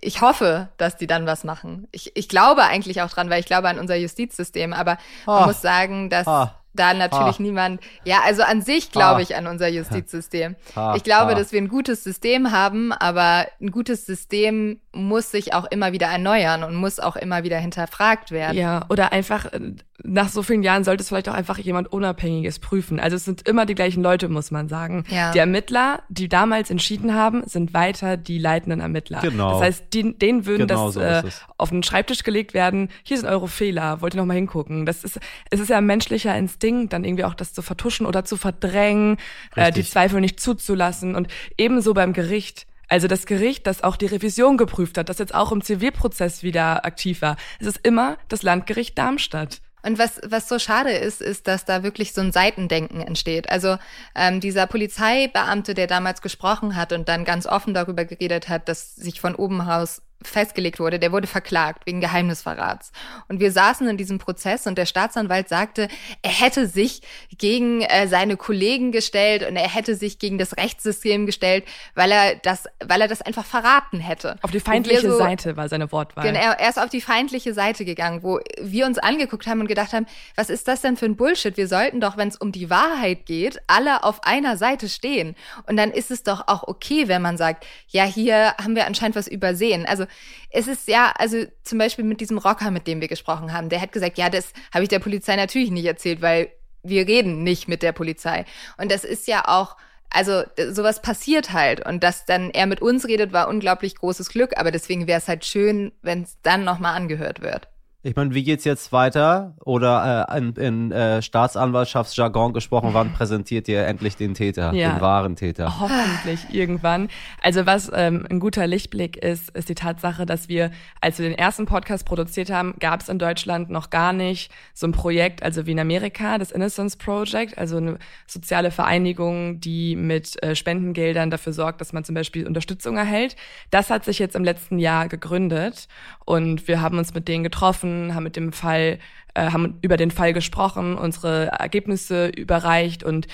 ich 0.00 0.20
hoffe, 0.20 0.70
dass 0.78 0.96
die 0.96 1.06
dann 1.06 1.26
was 1.26 1.44
machen. 1.44 1.86
Ich, 1.92 2.16
ich 2.16 2.28
glaube 2.28 2.64
eigentlich 2.64 3.02
auch 3.02 3.10
dran, 3.10 3.30
weil 3.30 3.40
ich 3.40 3.46
glaube 3.46 3.68
an 3.68 3.78
unser 3.78 3.96
Justizsystem. 3.96 4.72
Aber 4.72 4.98
man 5.26 5.44
oh. 5.44 5.46
muss 5.46 5.60
sagen, 5.60 6.10
dass 6.10 6.26
oh 6.26 6.48
da 6.74 6.94
natürlich 6.94 7.38
ha. 7.38 7.42
niemand. 7.42 7.80
Ja, 8.04 8.20
also 8.24 8.42
an 8.42 8.62
sich 8.62 8.90
glaube 8.90 9.22
ich 9.22 9.36
an 9.36 9.46
unser 9.46 9.68
Justizsystem. 9.68 10.56
Ich 10.96 11.04
glaube, 11.04 11.34
dass 11.34 11.52
wir 11.52 11.60
ein 11.60 11.68
gutes 11.68 12.02
System 12.02 12.50
haben, 12.50 12.92
aber 12.92 13.46
ein 13.60 13.70
gutes 13.70 14.06
System 14.06 14.80
muss 14.94 15.30
sich 15.30 15.54
auch 15.54 15.64
immer 15.70 15.92
wieder 15.92 16.06
erneuern 16.08 16.64
und 16.64 16.74
muss 16.74 17.00
auch 17.00 17.16
immer 17.16 17.44
wieder 17.44 17.58
hinterfragt 17.58 18.30
werden. 18.30 18.58
Ja, 18.58 18.84
oder 18.90 19.12
einfach 19.12 19.46
äh, 19.46 19.72
nach 20.04 20.28
so 20.28 20.42
vielen 20.42 20.62
Jahren 20.62 20.84
sollte 20.84 21.02
es 21.02 21.08
vielleicht 21.08 21.28
auch 21.28 21.34
einfach 21.34 21.58
jemand 21.58 21.92
Unabhängiges 21.92 22.58
prüfen. 22.58 23.00
Also 23.00 23.16
es 23.16 23.24
sind 23.24 23.48
immer 23.48 23.66
die 23.66 23.74
gleichen 23.74 24.02
Leute, 24.02 24.28
muss 24.28 24.50
man 24.50 24.68
sagen. 24.68 25.04
Ja. 25.08 25.32
Die 25.32 25.38
Ermittler, 25.38 26.02
die 26.08 26.28
damals 26.28 26.70
entschieden 26.70 27.14
haben, 27.14 27.42
sind 27.46 27.72
weiter 27.72 28.16
die 28.16 28.38
leitenden 28.38 28.80
Ermittler. 28.80 29.20
Genau. 29.20 29.52
Das 29.52 29.62
heißt, 29.62 29.94
die, 29.94 30.18
denen 30.18 30.44
würden 30.44 30.66
genau 30.66 30.86
das 30.86 30.94
so 30.94 31.00
äh, 31.00 31.22
auf 31.56 31.70
den 31.70 31.82
Schreibtisch 31.82 32.22
gelegt 32.22 32.52
werden. 32.52 32.88
Hier 33.02 33.16
sind 33.16 33.28
eure 33.28 33.48
Fehler. 33.48 34.00
Wollt 34.02 34.14
ihr 34.14 34.18
noch 34.18 34.26
mal 34.26 34.34
hingucken? 34.34 34.84
Das 34.84 35.04
ist, 35.04 35.18
es 35.50 35.60
ist 35.60 35.70
ja 35.70 35.78
ein 35.78 35.86
menschlicher 35.86 36.36
Instinkt, 36.36 36.92
dann 36.92 37.04
irgendwie 37.04 37.24
auch 37.24 37.34
das 37.34 37.54
zu 37.54 37.62
vertuschen 37.62 38.04
oder 38.04 38.24
zu 38.24 38.36
verdrängen, 38.36 39.16
äh, 39.56 39.70
die 39.72 39.84
Zweifel 39.84 40.20
nicht 40.20 40.40
zuzulassen 40.40 41.14
und 41.14 41.28
ebenso 41.56 41.94
beim 41.94 42.12
Gericht. 42.12 42.66
Also 42.92 43.08
das 43.08 43.24
Gericht, 43.24 43.66
das 43.66 43.82
auch 43.82 43.96
die 43.96 44.04
Revision 44.04 44.58
geprüft 44.58 44.98
hat, 44.98 45.08
das 45.08 45.16
jetzt 45.16 45.34
auch 45.34 45.50
im 45.50 45.62
Zivilprozess 45.62 46.42
wieder 46.42 46.84
aktiv 46.84 47.22
war. 47.22 47.36
Es 47.58 47.66
ist 47.66 47.80
immer 47.86 48.18
das 48.28 48.42
Landgericht 48.42 48.98
Darmstadt. 48.98 49.62
Und 49.82 49.98
was, 49.98 50.20
was 50.26 50.46
so 50.46 50.58
schade 50.58 50.90
ist, 50.90 51.22
ist, 51.22 51.48
dass 51.48 51.64
da 51.64 51.84
wirklich 51.84 52.12
so 52.12 52.20
ein 52.20 52.32
Seitendenken 52.32 53.00
entsteht. 53.00 53.48
Also 53.48 53.78
ähm, 54.14 54.40
dieser 54.40 54.66
Polizeibeamte, 54.66 55.72
der 55.72 55.86
damals 55.86 56.20
gesprochen 56.20 56.76
hat 56.76 56.92
und 56.92 57.08
dann 57.08 57.24
ganz 57.24 57.46
offen 57.46 57.72
darüber 57.72 58.04
geredet 58.04 58.50
hat, 58.50 58.68
dass 58.68 58.94
sich 58.94 59.22
von 59.22 59.36
oben 59.36 59.62
raus 59.62 60.02
festgelegt 60.24 60.80
wurde, 60.80 60.98
der 60.98 61.12
wurde 61.12 61.26
verklagt 61.26 61.86
wegen 61.86 62.00
Geheimnisverrats. 62.00 62.92
Und 63.28 63.40
wir 63.40 63.52
saßen 63.52 63.88
in 63.88 63.96
diesem 63.96 64.18
Prozess 64.18 64.66
und 64.66 64.78
der 64.78 64.86
Staatsanwalt 64.86 65.48
sagte, 65.48 65.88
er 66.22 66.30
hätte 66.30 66.66
sich 66.66 67.02
gegen 67.38 67.82
äh, 67.82 68.06
seine 68.08 68.36
Kollegen 68.36 68.92
gestellt 68.92 69.46
und 69.48 69.56
er 69.56 69.68
hätte 69.68 69.94
sich 69.94 70.18
gegen 70.18 70.38
das 70.38 70.56
Rechtssystem 70.56 71.26
gestellt, 71.26 71.64
weil 71.94 72.10
er 72.12 72.36
das, 72.36 72.66
weil 72.84 73.00
er 73.00 73.08
das 73.08 73.22
einfach 73.22 73.44
verraten 73.44 74.00
hätte. 74.00 74.36
Auf 74.42 74.50
die 74.50 74.60
feindliche 74.60 75.10
so, 75.10 75.18
Seite 75.18 75.56
war 75.56 75.68
seine 75.68 75.90
Wortwahl. 75.92 76.24
Genau, 76.24 76.40
er 76.40 76.68
ist 76.68 76.78
auf 76.78 76.90
die 76.90 77.00
feindliche 77.00 77.54
Seite 77.54 77.84
gegangen, 77.84 78.22
wo 78.22 78.40
wir 78.60 78.86
uns 78.86 78.98
angeguckt 78.98 79.46
haben 79.46 79.60
und 79.60 79.68
gedacht 79.68 79.92
haben, 79.92 80.06
was 80.36 80.50
ist 80.50 80.68
das 80.68 80.80
denn 80.80 80.96
für 80.96 81.06
ein 81.06 81.16
Bullshit? 81.16 81.56
Wir 81.56 81.68
sollten 81.68 82.00
doch, 82.00 82.16
wenn 82.16 82.28
es 82.28 82.36
um 82.36 82.52
die 82.52 82.70
Wahrheit 82.70 83.26
geht, 83.26 83.60
alle 83.66 84.04
auf 84.04 84.24
einer 84.24 84.56
Seite 84.56 84.88
stehen. 84.88 85.34
Und 85.66 85.76
dann 85.76 85.90
ist 85.90 86.10
es 86.10 86.22
doch 86.22 86.48
auch 86.48 86.66
okay, 86.66 87.08
wenn 87.08 87.22
man 87.22 87.36
sagt, 87.36 87.66
ja, 87.88 88.04
hier 88.04 88.54
haben 88.58 88.76
wir 88.76 88.86
anscheinend 88.86 89.16
was 89.16 89.28
übersehen. 89.28 89.86
Also 89.86 90.06
es 90.50 90.66
ist 90.68 90.88
ja, 90.88 91.12
also 91.16 91.44
zum 91.62 91.78
Beispiel 91.78 92.04
mit 92.04 92.20
diesem 92.20 92.38
Rocker, 92.38 92.70
mit 92.70 92.86
dem 92.86 93.00
wir 93.00 93.08
gesprochen 93.08 93.52
haben, 93.52 93.68
der 93.68 93.80
hat 93.80 93.92
gesagt, 93.92 94.18
ja, 94.18 94.28
das 94.28 94.52
habe 94.72 94.84
ich 94.84 94.88
der 94.88 94.98
Polizei 94.98 95.36
natürlich 95.36 95.70
nicht 95.70 95.86
erzählt, 95.86 96.20
weil 96.20 96.50
wir 96.82 97.06
reden 97.06 97.42
nicht 97.42 97.68
mit 97.68 97.82
der 97.82 97.92
Polizei. 97.92 98.44
Und 98.76 98.90
das 98.90 99.04
ist 99.04 99.26
ja 99.28 99.44
auch, 99.46 99.76
also 100.10 100.42
sowas 100.70 101.00
passiert 101.00 101.52
halt. 101.52 101.84
Und 101.86 102.02
dass 102.02 102.26
dann 102.26 102.50
er 102.50 102.66
mit 102.66 102.82
uns 102.82 103.06
redet, 103.06 103.32
war 103.32 103.48
unglaublich 103.48 103.96
großes 103.96 104.28
Glück. 104.28 104.58
Aber 104.58 104.70
deswegen 104.70 105.06
wäre 105.06 105.18
es 105.18 105.28
halt 105.28 105.44
schön, 105.44 105.92
wenn 106.02 106.22
es 106.22 106.38
dann 106.42 106.64
nochmal 106.64 106.96
angehört 106.96 107.40
wird. 107.40 107.68
Ich 108.04 108.16
meine, 108.16 108.34
wie 108.34 108.42
geht's 108.42 108.64
jetzt 108.64 108.90
weiter? 108.90 109.54
Oder 109.64 110.26
äh, 110.28 110.38
in, 110.38 110.52
in 110.56 110.90
äh, 110.90 111.22
Staatsanwaltschaftsjargon 111.22 112.52
gesprochen, 112.52 112.90
wann 112.94 113.12
präsentiert 113.14 113.68
ihr 113.68 113.86
endlich 113.86 114.16
den 114.16 114.34
Täter, 114.34 114.72
ja, 114.72 114.94
den 114.94 115.00
wahren 115.00 115.36
Täter? 115.36 115.78
Hoffentlich 115.78 116.52
irgendwann. 116.52 117.08
Also 117.40 117.64
was 117.64 117.92
ähm, 117.94 118.26
ein 118.28 118.40
guter 118.40 118.66
Lichtblick 118.66 119.18
ist, 119.18 119.50
ist 119.50 119.68
die 119.68 119.76
Tatsache, 119.76 120.26
dass 120.26 120.48
wir, 120.48 120.72
als 121.00 121.20
wir 121.20 121.28
den 121.28 121.38
ersten 121.38 121.66
Podcast 121.66 122.04
produziert 122.04 122.50
haben, 122.50 122.74
gab 122.80 123.02
es 123.02 123.08
in 123.08 123.20
Deutschland 123.20 123.70
noch 123.70 123.90
gar 123.90 124.12
nicht 124.12 124.50
so 124.74 124.88
ein 124.88 124.92
Projekt, 124.92 125.44
also 125.44 125.66
wie 125.66 125.72
in 125.72 125.78
Amerika, 125.78 126.38
das 126.38 126.50
Innocence 126.50 126.96
Project, 126.96 127.56
also 127.56 127.76
eine 127.76 127.98
soziale 128.26 128.72
Vereinigung, 128.72 129.60
die 129.60 129.94
mit 129.94 130.42
äh, 130.42 130.56
Spendengeldern 130.56 131.30
dafür 131.30 131.52
sorgt, 131.52 131.80
dass 131.80 131.92
man 131.92 132.02
zum 132.02 132.16
Beispiel 132.16 132.48
Unterstützung 132.48 132.96
erhält. 132.96 133.36
Das 133.70 133.90
hat 133.90 134.04
sich 134.04 134.18
jetzt 134.18 134.34
im 134.34 134.42
letzten 134.42 134.80
Jahr 134.80 135.06
gegründet 135.06 135.86
und 136.24 136.66
wir 136.66 136.80
haben 136.80 136.98
uns 136.98 137.14
mit 137.14 137.28
denen 137.28 137.44
getroffen 137.44 137.91
haben 138.14 138.24
mit 138.24 138.36
dem 138.36 138.52
Fall, 138.52 138.98
äh, 139.34 139.50
haben 139.50 139.78
über 139.82 139.96
den 139.96 140.10
Fall 140.10 140.32
gesprochen, 140.32 140.96
unsere 140.96 141.46
Ergebnisse 141.46 142.28
überreicht 142.28 143.02
und 143.02 143.26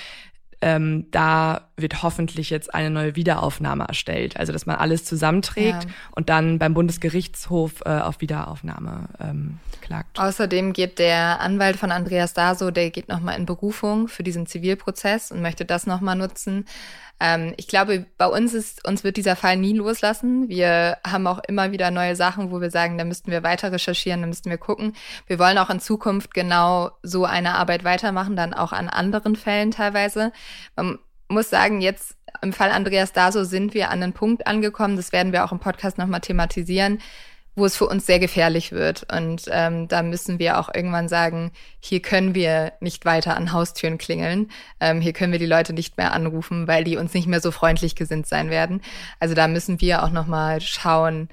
ähm, 0.61 1.05
da 1.11 1.69
wird 1.77 2.03
hoffentlich 2.03 2.49
jetzt 2.49 2.73
eine 2.73 2.89
neue 2.89 3.15
Wiederaufnahme 3.15 3.85
erstellt. 3.85 4.37
Also 4.37 4.51
dass 4.51 4.65
man 4.65 4.75
alles 4.75 5.05
zusammenträgt 5.05 5.85
ja. 5.85 5.89
und 6.11 6.29
dann 6.29 6.59
beim 6.59 6.73
Bundesgerichtshof 6.73 7.81
äh, 7.85 7.99
auf 7.99 8.19
Wiederaufnahme 8.19 9.07
ähm, 9.19 9.59
klagt. 9.81 10.19
Außerdem 10.19 10.73
geht 10.73 10.99
der 10.99 11.39
Anwalt 11.39 11.77
von 11.77 11.91
Andreas 11.91 12.33
Daso, 12.33 12.71
der 12.71 12.89
geht 12.89 13.07
nochmal 13.07 13.37
in 13.37 13.45
Berufung 13.45 14.09
für 14.09 14.23
diesen 14.23 14.47
Zivilprozess 14.47 15.31
und 15.31 15.41
möchte 15.41 15.63
das 15.63 15.87
nochmal 15.87 16.17
nutzen. 16.17 16.65
Ähm, 17.19 17.53
ich 17.57 17.67
glaube, 17.67 18.05
bei 18.17 18.27
uns 18.27 18.53
ist, 18.53 18.87
uns 18.87 19.03
wird 19.03 19.17
dieser 19.17 19.35
Fall 19.35 19.57
nie 19.57 19.73
loslassen. 19.73 20.47
Wir 20.49 20.97
haben 21.05 21.27
auch 21.27 21.39
immer 21.47 21.71
wieder 21.71 21.91
neue 21.91 22.15
Sachen, 22.15 22.51
wo 22.51 22.61
wir 22.61 22.71
sagen, 22.71 22.97
da 22.97 23.03
müssten 23.03 23.31
wir 23.31 23.43
weiter 23.43 23.71
recherchieren, 23.71 24.21
da 24.21 24.27
müssten 24.27 24.49
wir 24.49 24.57
gucken. 24.57 24.93
Wir 25.27 25.39
wollen 25.39 25.57
auch 25.57 25.69
in 25.69 25.79
Zukunft 25.79 26.33
genau 26.33 26.91
so 27.03 27.25
eine 27.25 27.55
Arbeit 27.55 27.83
weitermachen, 27.83 28.35
dann 28.35 28.53
auch 28.53 28.71
an 28.71 28.89
anderen 28.89 29.35
Fällen 29.35 29.71
teilweise. 29.71 30.31
Man 30.75 30.99
muss 31.27 31.49
sagen, 31.49 31.81
jetzt 31.81 32.15
im 32.41 32.53
Fall 32.53 32.71
Andreas 32.71 33.11
Daso 33.11 33.43
sind 33.43 33.73
wir 33.73 33.89
an 33.89 34.01
einen 34.01 34.13
Punkt 34.13 34.47
angekommen, 34.47 34.95
das 34.95 35.11
werden 35.11 35.31
wir 35.31 35.43
auch 35.43 35.51
im 35.51 35.59
Podcast 35.59 35.97
nochmal 35.97 36.21
thematisieren, 36.21 36.99
wo 37.59 37.65
es 37.65 37.75
für 37.75 37.87
uns 37.87 38.05
sehr 38.05 38.19
gefährlich 38.19 38.71
wird. 38.71 39.05
Und 39.13 39.43
ähm, 39.51 39.87
da 39.87 40.01
müssen 40.01 40.39
wir 40.39 40.59
auch 40.59 40.73
irgendwann 40.73 41.07
sagen, 41.07 41.51
hier 41.79 42.01
können 42.01 42.33
wir 42.33 42.73
nicht 42.79 43.05
weiter 43.05 43.35
an 43.35 43.51
Haustüren 43.51 43.97
klingeln. 43.97 44.49
Ähm, 44.79 45.01
hier 45.01 45.13
können 45.13 45.31
wir 45.31 45.39
die 45.39 45.45
Leute 45.45 45.73
nicht 45.73 45.97
mehr 45.97 46.13
anrufen, 46.13 46.67
weil 46.67 46.83
die 46.83 46.97
uns 46.97 47.13
nicht 47.13 47.27
mehr 47.27 47.41
so 47.41 47.51
freundlich 47.51 47.95
gesinnt 47.95 48.27
sein 48.27 48.49
werden. 48.49 48.81
Also 49.19 49.35
da 49.35 49.47
müssen 49.47 49.81
wir 49.81 50.03
auch 50.03 50.11
nochmal 50.11 50.61
schauen, 50.61 51.29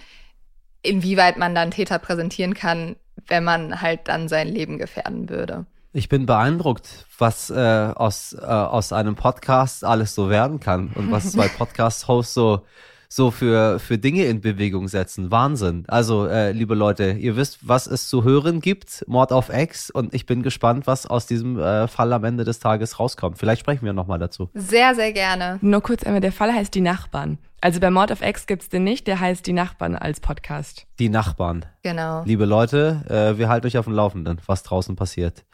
inwieweit 0.82 1.36
man 1.36 1.54
dann 1.54 1.70
Täter 1.70 1.98
präsentieren 1.98 2.54
kann, 2.54 2.96
wenn 3.28 3.44
man 3.44 3.80
halt 3.80 4.08
dann 4.08 4.28
sein 4.28 4.48
Leben 4.48 4.78
gefährden 4.78 5.28
würde. 5.28 5.66
Ich 5.92 6.10
bin 6.10 6.26
beeindruckt, 6.26 7.06
was 7.18 7.48
äh, 7.48 7.54
aus, 7.94 8.34
äh, 8.34 8.44
aus 8.44 8.92
einem 8.92 9.14
Podcast 9.14 9.82
alles 9.82 10.14
so 10.14 10.28
werden 10.28 10.60
kann 10.60 10.90
und 10.94 11.10
was 11.10 11.32
zwei 11.32 11.48
Podcast-Hosts 11.58 12.34
so 12.34 12.66
so 13.08 13.30
für, 13.30 13.78
für 13.78 13.98
Dinge 13.98 14.24
in 14.24 14.40
Bewegung 14.40 14.88
setzen. 14.88 15.30
Wahnsinn. 15.30 15.84
Also, 15.88 16.26
äh, 16.26 16.52
liebe 16.52 16.74
Leute, 16.74 17.12
ihr 17.12 17.36
wisst, 17.36 17.68
was 17.68 17.86
es 17.86 18.08
zu 18.08 18.24
hören 18.24 18.60
gibt. 18.60 19.04
Mord 19.06 19.32
auf 19.32 19.48
Ex. 19.48 19.90
Und 19.90 20.14
ich 20.14 20.26
bin 20.26 20.42
gespannt, 20.42 20.86
was 20.86 21.06
aus 21.06 21.26
diesem 21.26 21.58
äh, 21.58 21.88
Fall 21.88 22.12
am 22.12 22.24
Ende 22.24 22.44
des 22.44 22.58
Tages 22.58 22.98
rauskommt. 22.98 23.38
Vielleicht 23.38 23.60
sprechen 23.60 23.84
wir 23.84 23.92
nochmal 23.92 24.18
dazu. 24.18 24.50
Sehr, 24.54 24.94
sehr 24.94 25.12
gerne. 25.12 25.58
Nur 25.62 25.82
kurz 25.82 26.02
einmal, 26.02 26.20
der 26.20 26.32
Fall 26.32 26.52
heißt 26.52 26.74
Die 26.74 26.80
Nachbarn. 26.80 27.38
Also 27.60 27.80
bei 27.80 27.90
Mord 27.90 28.10
of 28.10 28.22
X 28.22 28.46
gibt's 28.46 28.68
den 28.68 28.84
nicht, 28.84 29.06
der 29.06 29.18
heißt 29.18 29.46
Die 29.46 29.52
Nachbarn 29.52 29.96
als 29.96 30.20
Podcast. 30.20 30.86
Die 30.98 31.08
Nachbarn. 31.08 31.64
Genau. 31.82 32.22
Liebe 32.24 32.44
Leute, 32.44 33.02
äh, 33.08 33.38
wir 33.38 33.48
halten 33.48 33.66
euch 33.66 33.78
auf 33.78 33.86
dem 33.86 33.94
Laufenden, 33.94 34.40
was 34.46 34.62
draußen 34.62 34.94
passiert. 34.94 35.44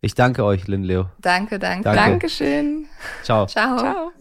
Ich 0.00 0.16
danke 0.16 0.44
euch, 0.44 0.66
Lin 0.66 0.82
Leo. 0.82 1.10
Danke, 1.20 1.60
danke. 1.60 1.84
danke. 1.84 2.00
Dankeschön. 2.00 2.86
Ciao. 3.22 3.46
Ciao. 3.46 3.78
Ciao. 3.78 4.12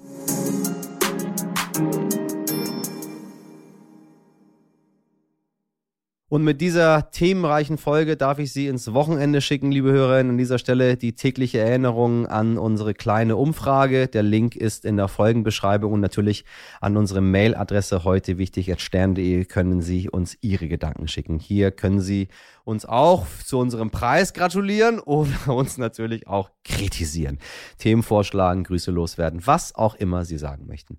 Und 6.31 6.45
mit 6.45 6.61
dieser 6.61 7.11
themenreichen 7.11 7.77
Folge 7.77 8.15
darf 8.15 8.39
ich 8.39 8.53
Sie 8.53 8.67
ins 8.67 8.93
Wochenende 8.93 9.41
schicken, 9.41 9.69
liebe 9.69 9.91
Hörerinnen. 9.91 10.29
An 10.29 10.37
dieser 10.37 10.59
Stelle 10.59 10.95
die 10.95 11.11
tägliche 11.11 11.59
Erinnerung 11.59 12.25
an 12.25 12.57
unsere 12.57 12.93
kleine 12.93 13.35
Umfrage. 13.35 14.07
Der 14.07 14.23
Link 14.23 14.55
ist 14.55 14.85
in 14.85 14.95
der 14.95 15.09
Folgenbeschreibung 15.09 15.91
und 15.91 15.99
natürlich 15.99 16.45
an 16.79 16.95
unsere 16.95 17.19
Mailadresse 17.19 18.05
heute 18.05 18.37
wichtig 18.37 18.73
stern.de 18.77 19.43
können 19.43 19.81
Sie 19.81 20.09
uns 20.09 20.37
Ihre 20.39 20.69
Gedanken 20.69 21.09
schicken. 21.09 21.37
Hier 21.37 21.69
können 21.69 21.99
Sie 21.99 22.29
uns 22.63 22.85
auch 22.85 23.25
zu 23.45 23.57
unserem 23.57 23.89
Preis 23.89 24.33
gratulieren 24.33 24.99
oder 24.99 25.31
uns 25.47 25.77
natürlich 25.77 26.27
auch 26.27 26.49
kritisieren. 26.63 27.39
Themen 27.77 28.03
vorschlagen, 28.03 28.63
Grüße 28.63 28.91
loswerden, 28.91 29.45
was 29.45 29.73
auch 29.75 29.95
immer 29.95 30.25
Sie 30.25 30.37
sagen 30.37 30.67
möchten. 30.67 30.97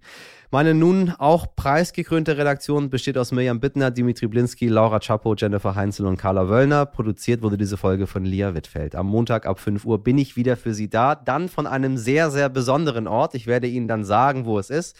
Meine 0.50 0.74
nun 0.74 1.14
auch 1.18 1.56
preisgekrönte 1.56 2.36
Redaktion 2.36 2.90
besteht 2.90 3.16
aus 3.16 3.32
Mirjam 3.32 3.60
Bittner, 3.60 3.90
Dimitri 3.90 4.26
Blinski, 4.26 4.68
Laura 4.68 5.00
Chapo, 5.00 5.34
Jennifer 5.34 5.74
Heinzel 5.74 6.06
und 6.06 6.18
Carla 6.18 6.48
Wöllner. 6.48 6.84
Produziert 6.84 7.42
wurde 7.42 7.56
diese 7.56 7.76
Folge 7.76 8.06
von 8.06 8.24
Lia 8.24 8.54
Wittfeld. 8.54 8.94
Am 8.94 9.06
Montag 9.06 9.46
ab 9.46 9.58
5 9.58 9.84
Uhr 9.84 10.02
bin 10.02 10.18
ich 10.18 10.36
wieder 10.36 10.56
für 10.56 10.74
Sie 10.74 10.90
da, 10.90 11.14
dann 11.14 11.48
von 11.48 11.66
einem 11.66 11.96
sehr, 11.96 12.30
sehr 12.30 12.48
besonderen 12.48 13.06
Ort. 13.06 13.34
Ich 13.34 13.46
werde 13.46 13.66
Ihnen 13.66 13.88
dann 13.88 14.04
sagen, 14.04 14.44
wo 14.44 14.58
es 14.58 14.68
ist. 14.68 14.96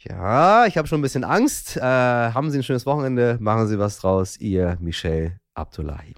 Ja, 0.00 0.66
ich 0.66 0.78
habe 0.78 0.86
schon 0.86 1.00
ein 1.00 1.02
bisschen 1.02 1.24
Angst. 1.24 1.76
Äh, 1.76 1.80
haben 1.80 2.50
Sie 2.50 2.58
ein 2.58 2.62
schönes 2.62 2.86
Wochenende, 2.86 3.36
machen 3.40 3.66
Sie 3.66 3.78
was 3.78 3.98
draus. 3.98 4.36
Ihr 4.38 4.76
Michel 4.80 5.38
Abdullahi. 5.54 6.14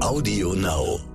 Audio 0.00 0.52
Now. 0.54 1.07